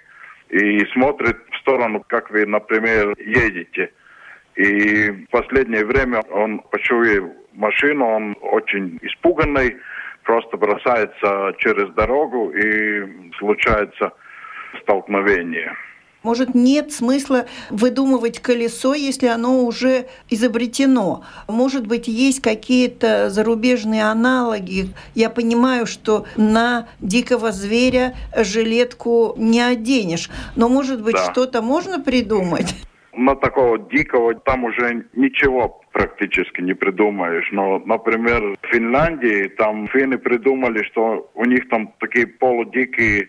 и 0.50 0.84
смотрит 0.92 1.36
в 1.50 1.56
сторону, 1.58 2.04
как 2.06 2.30
вы, 2.30 2.46
например, 2.46 3.14
едете– 3.18 3.90
и 4.56 5.10
в 5.10 5.26
последнее 5.30 5.84
время 5.84 6.20
он, 6.30 6.60
почуяв 6.70 7.24
машину, 7.52 8.06
он 8.06 8.36
очень 8.40 8.98
испуганный, 9.02 9.76
просто 10.22 10.56
бросается 10.56 11.54
через 11.58 11.92
дорогу 11.94 12.50
и 12.50 13.32
случается 13.38 14.12
столкновение. 14.82 15.74
Может, 16.24 16.54
нет 16.54 16.90
смысла 16.90 17.44
выдумывать 17.68 18.40
колесо, 18.40 18.94
если 18.94 19.26
оно 19.26 19.64
уже 19.64 20.06
изобретено. 20.30 21.22
Может 21.48 21.86
быть, 21.86 22.08
есть 22.08 22.40
какие-то 22.40 23.28
зарубежные 23.28 24.04
аналоги. 24.04 24.88
Я 25.14 25.28
понимаю, 25.28 25.86
что 25.86 26.24
на 26.36 26.88
дикого 27.00 27.52
зверя 27.52 28.16
жилетку 28.36 29.34
не 29.36 29.60
оденешь. 29.60 30.30
Но, 30.56 30.70
может 30.70 31.02
быть, 31.02 31.14
да. 31.14 31.30
что-то 31.30 31.60
можно 31.60 32.00
придумать? 32.00 32.74
на 33.16 33.36
такого 33.36 33.78
дикого 33.78 34.34
там 34.34 34.64
уже 34.64 35.06
ничего 35.14 35.80
практически 35.92 36.60
не 36.60 36.74
придумаешь. 36.74 37.48
Но, 37.52 37.78
например, 37.78 38.56
в 38.60 38.66
Финляндии 38.66 39.48
там 39.48 39.86
финны 39.88 40.18
придумали, 40.18 40.82
что 40.82 41.30
у 41.34 41.44
них 41.44 41.68
там 41.68 41.92
такие 42.00 42.26
полудикие 42.26 43.28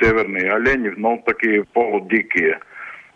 северные 0.00 0.52
олени, 0.52 0.92
но 0.96 1.16
такие 1.24 1.64
полудикие. 1.64 2.58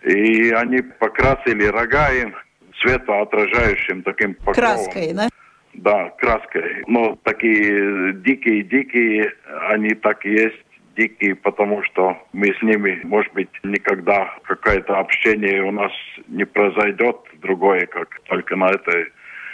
И 0.03 0.51
они 0.51 0.83
покрасили 0.83 1.67
рога 1.67 2.11
им 2.12 2.35
светоотражающим 2.81 4.03
таким 4.03 4.35
покровом. 4.35 4.55
Краской, 4.55 5.12
да? 5.12 5.29
Да, 5.75 6.11
краской. 6.19 6.85
Но 6.87 7.19
такие 7.25 8.12
дикие-дикие, 8.15 9.33
они 9.69 9.91
так 9.91 10.25
и 10.25 10.31
есть 10.31 10.65
дикие, 10.97 11.35
потому 11.35 11.83
что 11.85 12.17
мы 12.33 12.55
с 12.55 12.62
ними, 12.62 13.01
может 13.05 13.33
быть, 13.35 13.51
никогда 13.62 14.35
какое-то 14.45 14.99
общение 14.99 15.62
у 15.62 15.71
нас 15.71 15.93
не 16.29 16.45
произойдет 16.45 17.17
другое, 17.43 17.87
как 17.87 18.21
только 18.25 18.57
на 18.57 18.71
этой 18.71 19.12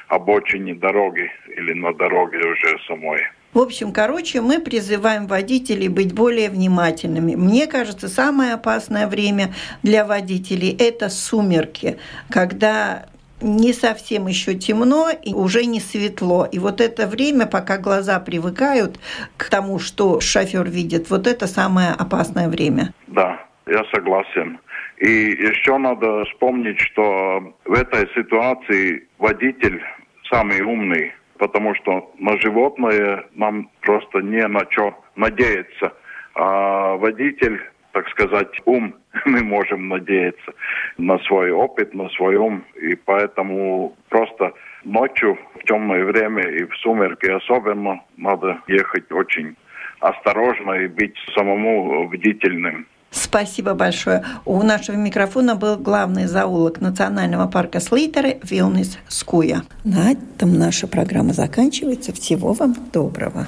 обочине 0.09 0.75
дороги 0.75 1.31
или 1.49 1.73
на 1.73 1.93
дороге 1.95 2.39
уже 2.39 2.79
самой. 2.87 3.21
В 3.55 3.59
общем, 3.59 3.93
короче, 3.93 4.41
мы 4.41 4.61
призываем 4.61 5.27
водителей 5.27 5.89
быть 5.89 6.15
более 6.15 6.49
внимательными. 6.49 7.35
Мне 7.35 7.67
кажется, 7.67 8.09
самое 8.09 8.55
опасное 8.55 9.07
время 9.07 9.53
для 9.83 10.07
водителей– 10.07 10.75
это 10.79 11.11
сумерки, 11.11 11.99
когда 12.31 13.07
не 13.43 13.75
совсем 13.75 14.27
еще 14.27 14.55
темно 14.55 15.11
и 15.11 15.35
уже 15.35 15.67
не 15.67 15.81
светло. 15.81 16.49
И 16.51 16.59
вот 16.59 16.81
это 16.81 17.07
время, 17.07 17.47
пока 17.47 17.77
глаза 17.77 18.21
привыкают 18.21 18.99
к 19.37 19.51
тому, 19.51 19.79
что 19.79 20.21
шофер 20.21 20.69
видит, 20.71 21.11
вот 21.11 21.27
это 21.27 21.47
самое 21.47 21.91
опасное 21.91 22.49
время. 22.49 22.95
Да, 23.09 23.45
я 23.67 23.85
согласен. 23.93 24.61
И 24.99 25.11
еще 25.11 25.77
надо 25.79 26.25
вспомнить, 26.27 26.79
что 26.79 27.55
в 27.65 27.73
этой 27.73 28.09
ситуации 28.15 29.09
водитель 29.19 29.83
самый 30.31 30.63
умный, 30.63 31.13
потому 31.43 31.75
что 31.75 32.09
на 32.21 32.41
животное 32.41 33.25
нам 33.35 33.69
просто 33.81 34.21
не 34.21 34.47
на 34.47 34.61
что 34.71 34.95
надеяться. 35.17 35.93
А 36.37 36.95
водитель, 36.95 37.61
так 37.91 38.09
сказать, 38.11 38.61
ум, 38.65 38.95
мы 39.25 39.43
можем 39.43 39.89
надеяться 39.89 40.53
на 40.99 41.19
свой 41.27 41.51
опыт, 41.51 41.95
на 41.95 42.09
свой 42.11 42.37
ум. 42.37 42.63
И 42.81 42.95
поэтому 42.95 43.97
просто 44.09 44.53
ночью, 44.85 45.37
в 45.57 45.65
темное 45.65 46.05
время 46.05 46.45
и 46.49 46.63
в 46.63 46.77
сумерки 46.77 47.27
особенно, 47.27 48.01
надо 48.17 48.61
ехать 48.69 49.11
очень 49.11 49.57
осторожно 49.99 50.75
и 50.75 50.87
быть 50.87 51.17
самому 51.35 52.07
бдительным. 52.07 52.87
Спасибо 53.13 53.75
большое. 53.75 54.25
У 54.45 54.63
нашего 54.63 54.97
микрофона 54.97 55.55
был 55.55 55.77
главный 55.77 56.27
зоолог 56.27 56.81
Национального 56.81 57.47
парка 57.47 57.79
Слейтеры 57.79 58.41
Вилнис 58.43 58.99
Скуя. 59.07 59.63
На 59.85 60.13
этом 60.13 60.59
наша 60.59 60.87
программа 60.87 61.35
заканчивается. 61.35 62.13
Всего 62.13 62.55
вам 62.55 62.75
доброго. 62.93 63.47